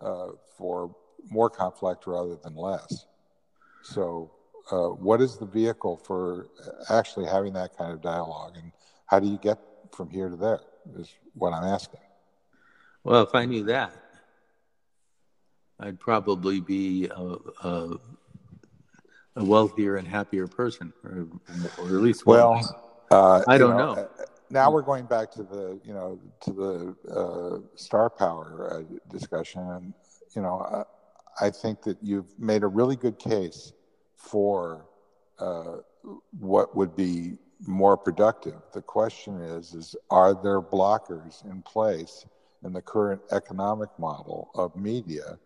uh, 0.00 0.28
for 0.56 0.94
more 1.30 1.50
conflict 1.50 2.06
rather 2.06 2.36
than 2.36 2.56
less. 2.56 3.06
So, 3.82 4.32
uh, 4.70 4.88
what 4.88 5.20
is 5.20 5.36
the 5.36 5.46
vehicle 5.46 5.96
for 5.96 6.48
actually 6.88 7.26
having 7.26 7.52
that 7.52 7.76
kind 7.76 7.92
of 7.92 8.00
dialogue, 8.00 8.56
and 8.56 8.72
how 9.06 9.20
do 9.20 9.26
you 9.26 9.38
get 9.38 9.58
from 9.92 10.08
here 10.08 10.28
to 10.28 10.36
there? 10.36 10.60
Is 10.96 11.12
what 11.34 11.52
I'm 11.52 11.64
asking. 11.64 12.00
Well, 13.04 13.22
if 13.22 13.34
I 13.34 13.44
knew 13.44 13.64
that, 13.64 13.92
I'd 15.78 15.98
probably 15.98 16.60
be 16.60 17.08
a, 17.08 17.36
a, 17.66 17.98
a 19.36 19.44
wealthier 19.44 19.96
and 19.96 20.06
happier 20.06 20.46
person, 20.46 20.92
or, 21.04 21.26
or 21.78 21.86
at 21.86 22.02
least 22.02 22.24
well. 22.24 22.91
Uh, 23.12 23.42
I 23.46 23.58
don't 23.58 23.76
know, 23.76 23.94
know. 23.94 24.00
Uh, 24.00 24.24
now 24.48 24.70
we're 24.70 24.80
going 24.80 25.04
back 25.04 25.30
to 25.32 25.42
the 25.42 25.78
you 25.84 25.92
know 25.92 26.18
to 26.40 26.52
the 26.52 27.12
uh, 27.12 27.58
star 27.76 28.08
power 28.08 28.78
uh, 28.78 28.98
discussion, 29.10 29.60
and 29.60 29.92
you 30.34 30.40
know 30.40 30.86
I, 31.38 31.46
I, 31.46 31.50
think 31.50 31.82
that 31.82 31.98
you've 32.02 32.38
made 32.38 32.62
a 32.62 32.66
really 32.66 32.96
good 32.96 33.18
case 33.18 33.74
for 34.16 34.86
uh, 35.38 35.76
what 36.38 36.74
would 36.74 36.96
be 36.96 37.36
more 37.66 37.98
productive. 37.98 38.62
The 38.72 38.80
question 38.80 39.42
is: 39.42 39.74
is 39.74 39.94
are 40.10 40.32
there 40.32 40.62
blockers 40.62 41.44
in 41.44 41.60
place 41.60 42.24
in 42.64 42.72
the 42.72 42.82
current 42.82 43.20
economic 43.30 43.90
model 43.98 44.50
of 44.54 44.74
media 44.74 45.38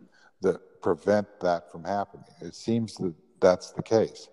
that 0.43 0.61
prevent 0.83 1.27
that 1.41 1.73
from 1.73 1.83
happening? 1.83 2.27
It 2.41 2.55
seems 2.55 2.95
that 2.97 3.15
that's 3.41 3.73
the 3.73 3.83
case. 3.83 4.29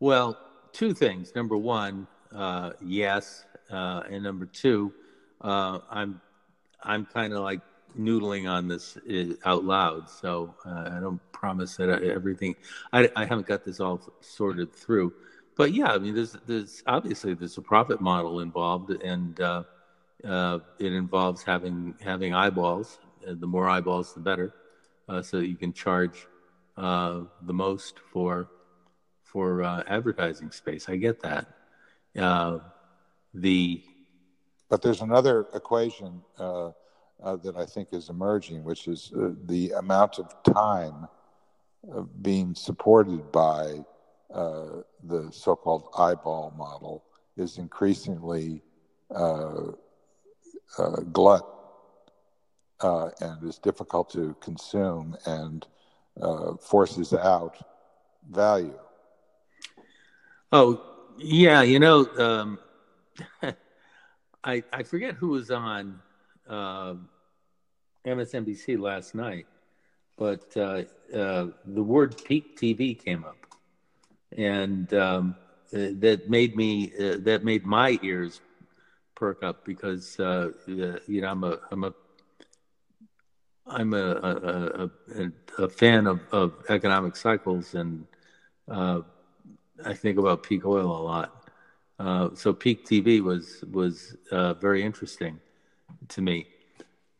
Well, 0.00 0.36
two 0.72 0.92
things. 0.94 1.32
Number 1.36 1.56
one, 1.56 2.08
uh, 2.34 2.72
yes, 2.84 3.44
uh, 3.70 4.02
and 4.10 4.24
number 4.24 4.46
two, 4.46 4.92
uh, 5.40 5.78
I'm 5.90 6.20
I'm 6.82 7.06
kind 7.06 7.32
of 7.32 7.40
like 7.40 7.60
noodling 7.98 8.50
on 8.50 8.66
this 8.66 8.96
uh, 8.96 9.34
out 9.48 9.64
loud, 9.64 10.10
so 10.10 10.54
uh, 10.66 10.90
I 10.96 11.00
don't 11.00 11.20
promise 11.32 11.76
that 11.76 11.88
everything. 12.02 12.56
I, 12.92 13.08
I 13.14 13.24
haven't 13.24 13.46
got 13.46 13.64
this 13.64 13.78
all 13.78 14.00
sorted 14.20 14.74
through, 14.74 15.12
but 15.56 15.72
yeah, 15.72 15.92
I 15.92 15.98
mean, 15.98 16.14
there's 16.14 16.36
there's 16.46 16.82
obviously 16.86 17.34
there's 17.34 17.56
a 17.56 17.62
profit 17.62 18.00
model 18.00 18.40
involved, 18.40 18.90
and 18.90 19.40
uh, 19.40 19.62
it 20.24 20.92
involves 20.92 21.44
having 21.44 21.94
having 22.00 22.34
eyeballs. 22.34 22.98
The 23.26 23.46
more 23.46 23.68
eyeballs, 23.68 24.12
the 24.12 24.20
better, 24.20 24.54
so 25.22 25.38
that 25.38 25.46
you 25.46 25.56
can 25.56 25.72
charge 25.72 26.26
the 26.76 27.28
most 27.52 28.00
for 28.12 28.48
for 29.22 29.62
advertising 29.86 30.50
space. 30.50 30.88
I 30.88 30.96
get 30.96 31.22
that 31.22 31.53
uh, 32.18 32.58
the 33.32 33.82
but 34.70 34.82
there's 34.82 35.02
another 35.02 35.46
equation 35.54 36.22
uh, 36.38 36.70
uh, 37.22 37.36
that 37.36 37.56
I 37.56 37.64
think 37.64 37.88
is 37.92 38.08
emerging, 38.08 38.64
which 38.64 38.88
is 38.88 39.12
uh, 39.16 39.30
the 39.44 39.72
amount 39.72 40.18
of 40.18 40.34
time 40.42 41.06
being 42.22 42.54
supported 42.54 43.30
by 43.30 43.84
uh, 44.34 44.80
the 45.04 45.28
so-called 45.30 45.90
eyeball 45.96 46.54
model 46.56 47.04
is 47.36 47.58
increasingly 47.58 48.62
uh, 49.14 49.70
glut 51.12 51.46
and 52.80 53.44
is 53.44 53.58
difficult 53.58 54.10
to 54.10 54.34
consume 54.40 55.16
and 55.26 55.66
forces 56.60 57.12
out 57.12 57.56
value. 58.28 58.78
Oh, 60.50 60.93
yeah, 61.18 61.62
you 61.62 61.78
know, 61.78 62.06
um, 62.18 62.58
I 64.44 64.62
I 64.72 64.82
forget 64.82 65.14
who 65.14 65.28
was 65.28 65.50
on 65.50 66.00
uh, 66.48 66.94
MSNBC 68.06 68.78
last 68.78 69.14
night, 69.14 69.46
but 70.16 70.56
uh, 70.56 70.82
uh, 71.14 71.46
the 71.64 71.82
word 71.82 72.22
peak 72.24 72.58
TV 72.58 72.94
came 72.94 73.24
up, 73.24 73.36
and 74.36 74.92
um, 74.94 75.36
uh, 75.74 75.88
that 76.00 76.28
made 76.28 76.56
me 76.56 76.92
uh, 76.98 77.16
that 77.20 77.44
made 77.44 77.64
my 77.64 77.98
ears 78.02 78.40
perk 79.14 79.42
up 79.42 79.64
because 79.64 80.18
uh, 80.20 80.50
you 80.66 81.20
know 81.20 81.28
I'm 81.28 81.44
a 81.44 81.58
I'm 81.70 81.84
a 81.84 81.94
I'm 83.66 83.94
a 83.94 84.06
a, 84.06 84.90
a, 85.16 85.64
a 85.64 85.68
fan 85.68 86.06
of, 86.06 86.20
of 86.32 86.52
economic 86.68 87.16
cycles 87.16 87.74
and 87.74 88.06
I 89.84 89.94
think 89.94 90.18
about 90.18 90.42
peak 90.42 90.64
oil 90.64 90.86
a 90.86 91.02
lot. 91.02 91.50
Uh, 91.98 92.30
so 92.34 92.52
peak 92.52 92.84
TV 92.86 93.20
was 93.20 93.62
was 93.70 94.16
uh, 94.30 94.54
very 94.54 94.82
interesting 94.82 95.40
to 96.08 96.22
me. 96.22 96.46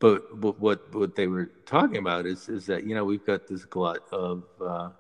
But, 0.01 0.41
but 0.41 0.59
what 0.61 0.93
what 0.95 1.15
they 1.15 1.27
were 1.29 1.47
talking 1.67 1.99
about 1.99 2.27
is 2.27 2.49
is 2.49 2.67
that 2.67 2.85
you 2.85 2.95
know 2.95 3.05
we've 3.05 3.25
got 3.25 3.47
this 3.47 3.65
glut 3.65 4.01
of 4.13 4.45
uh, 4.61 4.91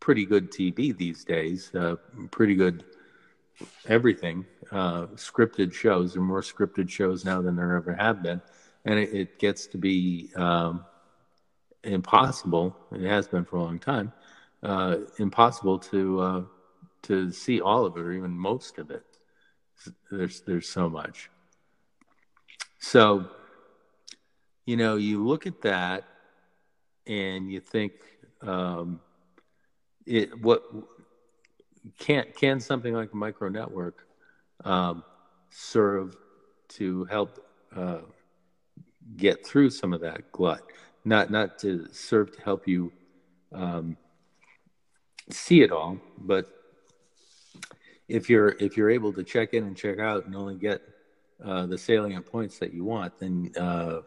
pretty 0.00 0.26
good 0.26 0.50
TV 0.50 0.96
these 0.96 1.24
days, 1.24 1.74
uh, 1.74 1.96
pretty 2.30 2.54
good 2.54 2.84
everything, 3.86 4.44
uh, 4.72 5.06
scripted 5.14 5.72
shows. 5.72 6.16
Are 6.16 6.20
more 6.20 6.42
scripted 6.42 6.90
shows 6.90 7.24
now 7.24 7.40
than 7.40 7.56
there 7.56 7.76
ever 7.76 7.94
have 7.94 8.22
been, 8.22 8.42
and 8.84 8.98
it, 8.98 9.14
it 9.14 9.38
gets 9.38 9.66
to 9.68 9.78
be 9.78 10.30
um, 10.34 10.84
impossible. 11.84 12.76
It 12.92 13.06
has 13.06 13.28
been 13.28 13.44
for 13.44 13.56
a 13.56 13.62
long 13.62 13.78
time. 13.78 14.12
Uh, 14.62 14.96
impossible 15.18 15.78
to 15.78 16.48
to 17.04 17.30
see 17.30 17.60
all 17.60 17.86
of 17.86 17.96
it 17.96 18.00
or 18.00 18.12
even 18.12 18.30
most 18.30 18.78
of 18.78 18.90
it. 18.90 19.04
There's 20.10 20.40
there's 20.42 20.68
so 20.68 20.88
much. 20.88 21.30
So, 22.78 23.26
you 24.66 24.76
know, 24.76 24.96
you 24.96 25.26
look 25.26 25.46
at 25.46 25.62
that 25.62 26.04
and 27.06 27.50
you 27.50 27.60
think, 27.60 27.92
um, 28.42 29.00
it 30.06 30.38
what 30.40 30.64
can 31.98 32.24
can 32.38 32.60
something 32.60 32.94
like 32.94 33.12
a 33.12 33.16
micro 33.16 33.48
network 33.48 34.06
um, 34.64 35.02
serve 35.50 36.16
to 36.68 37.04
help 37.04 37.44
uh, 37.74 38.00
get 39.16 39.46
through 39.46 39.70
some 39.70 39.92
of 39.92 40.00
that 40.00 40.30
glut? 40.32 40.62
Not 41.04 41.30
not 41.30 41.58
to 41.60 41.88
serve 41.92 42.36
to 42.36 42.42
help 42.42 42.68
you 42.68 42.92
um, 43.52 43.96
see 45.30 45.62
it 45.62 45.72
all, 45.72 45.98
but 46.18 46.63
if 48.08 48.28
you're 48.28 48.56
if 48.60 48.76
you're 48.76 48.90
able 48.90 49.12
to 49.12 49.22
check 49.22 49.54
in 49.54 49.64
and 49.64 49.76
check 49.76 49.98
out 49.98 50.26
and 50.26 50.36
only 50.36 50.56
get 50.56 50.82
uh, 51.42 51.66
the 51.66 51.78
salient 51.78 52.26
points 52.26 52.58
that 52.58 52.72
you 52.72 52.84
want, 52.84 53.18
then 53.18 53.50
uh, 53.58 54.00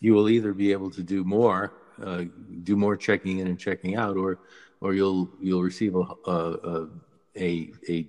you 0.00 0.12
will 0.14 0.28
either 0.28 0.52
be 0.52 0.72
able 0.72 0.90
to 0.90 1.02
do 1.02 1.24
more, 1.24 1.72
uh, 2.02 2.24
do 2.62 2.76
more 2.76 2.96
checking 2.96 3.38
in 3.38 3.46
and 3.46 3.58
checking 3.58 3.96
out, 3.96 4.16
or 4.16 4.38
or 4.80 4.94
you'll 4.94 5.30
you'll 5.40 5.62
receive 5.62 5.94
a 5.94 6.04
a, 6.26 6.88
a, 7.36 7.72
a 7.88 8.06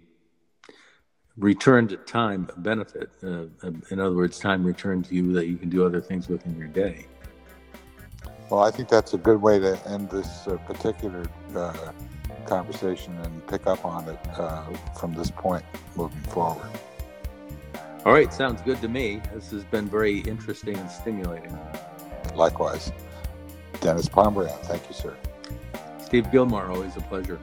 returned 1.37 1.97
time 2.05 2.49
benefit. 2.57 3.11
Uh, 3.23 3.45
in 3.91 3.99
other 3.99 4.15
words, 4.15 4.39
time 4.39 4.63
returned 4.63 5.05
to 5.05 5.15
you 5.15 5.33
that 5.33 5.47
you 5.47 5.57
can 5.57 5.69
do 5.69 5.85
other 5.85 6.01
things 6.01 6.27
within 6.27 6.57
your 6.57 6.67
day. 6.67 7.07
Well, 8.49 8.61
I 8.61 8.71
think 8.71 8.89
that's 8.89 9.13
a 9.13 9.17
good 9.17 9.41
way 9.41 9.59
to 9.59 9.79
end 9.87 10.09
this 10.09 10.47
uh, 10.47 10.57
particular 10.57 11.25
uh, 11.55 11.91
conversation 12.45 13.17
and 13.19 13.45
pick 13.47 13.67
up 13.67 13.85
on 13.85 14.07
it 14.07 14.19
uh, 14.37 14.63
from 14.97 15.13
this 15.13 15.31
point 15.31 15.63
moving 15.95 16.21
forward. 16.21 16.69
All 18.05 18.13
right, 18.13 18.31
sounds 18.31 18.61
good 18.61 18.79
to 18.81 18.87
me. 18.87 19.21
This 19.33 19.51
has 19.51 19.63
been 19.63 19.87
very 19.87 20.19
interesting 20.19 20.77
and 20.77 20.89
stimulating. 20.89 21.57
Likewise. 22.35 22.91
Denis 23.81 24.07
Pombriant, 24.07 24.59
thank 24.65 24.87
you, 24.87 24.93
sir. 24.93 25.15
Steve 25.99 26.25
Gillmor, 26.27 26.69
always 26.69 26.95
a 26.95 27.01
pleasure. 27.01 27.39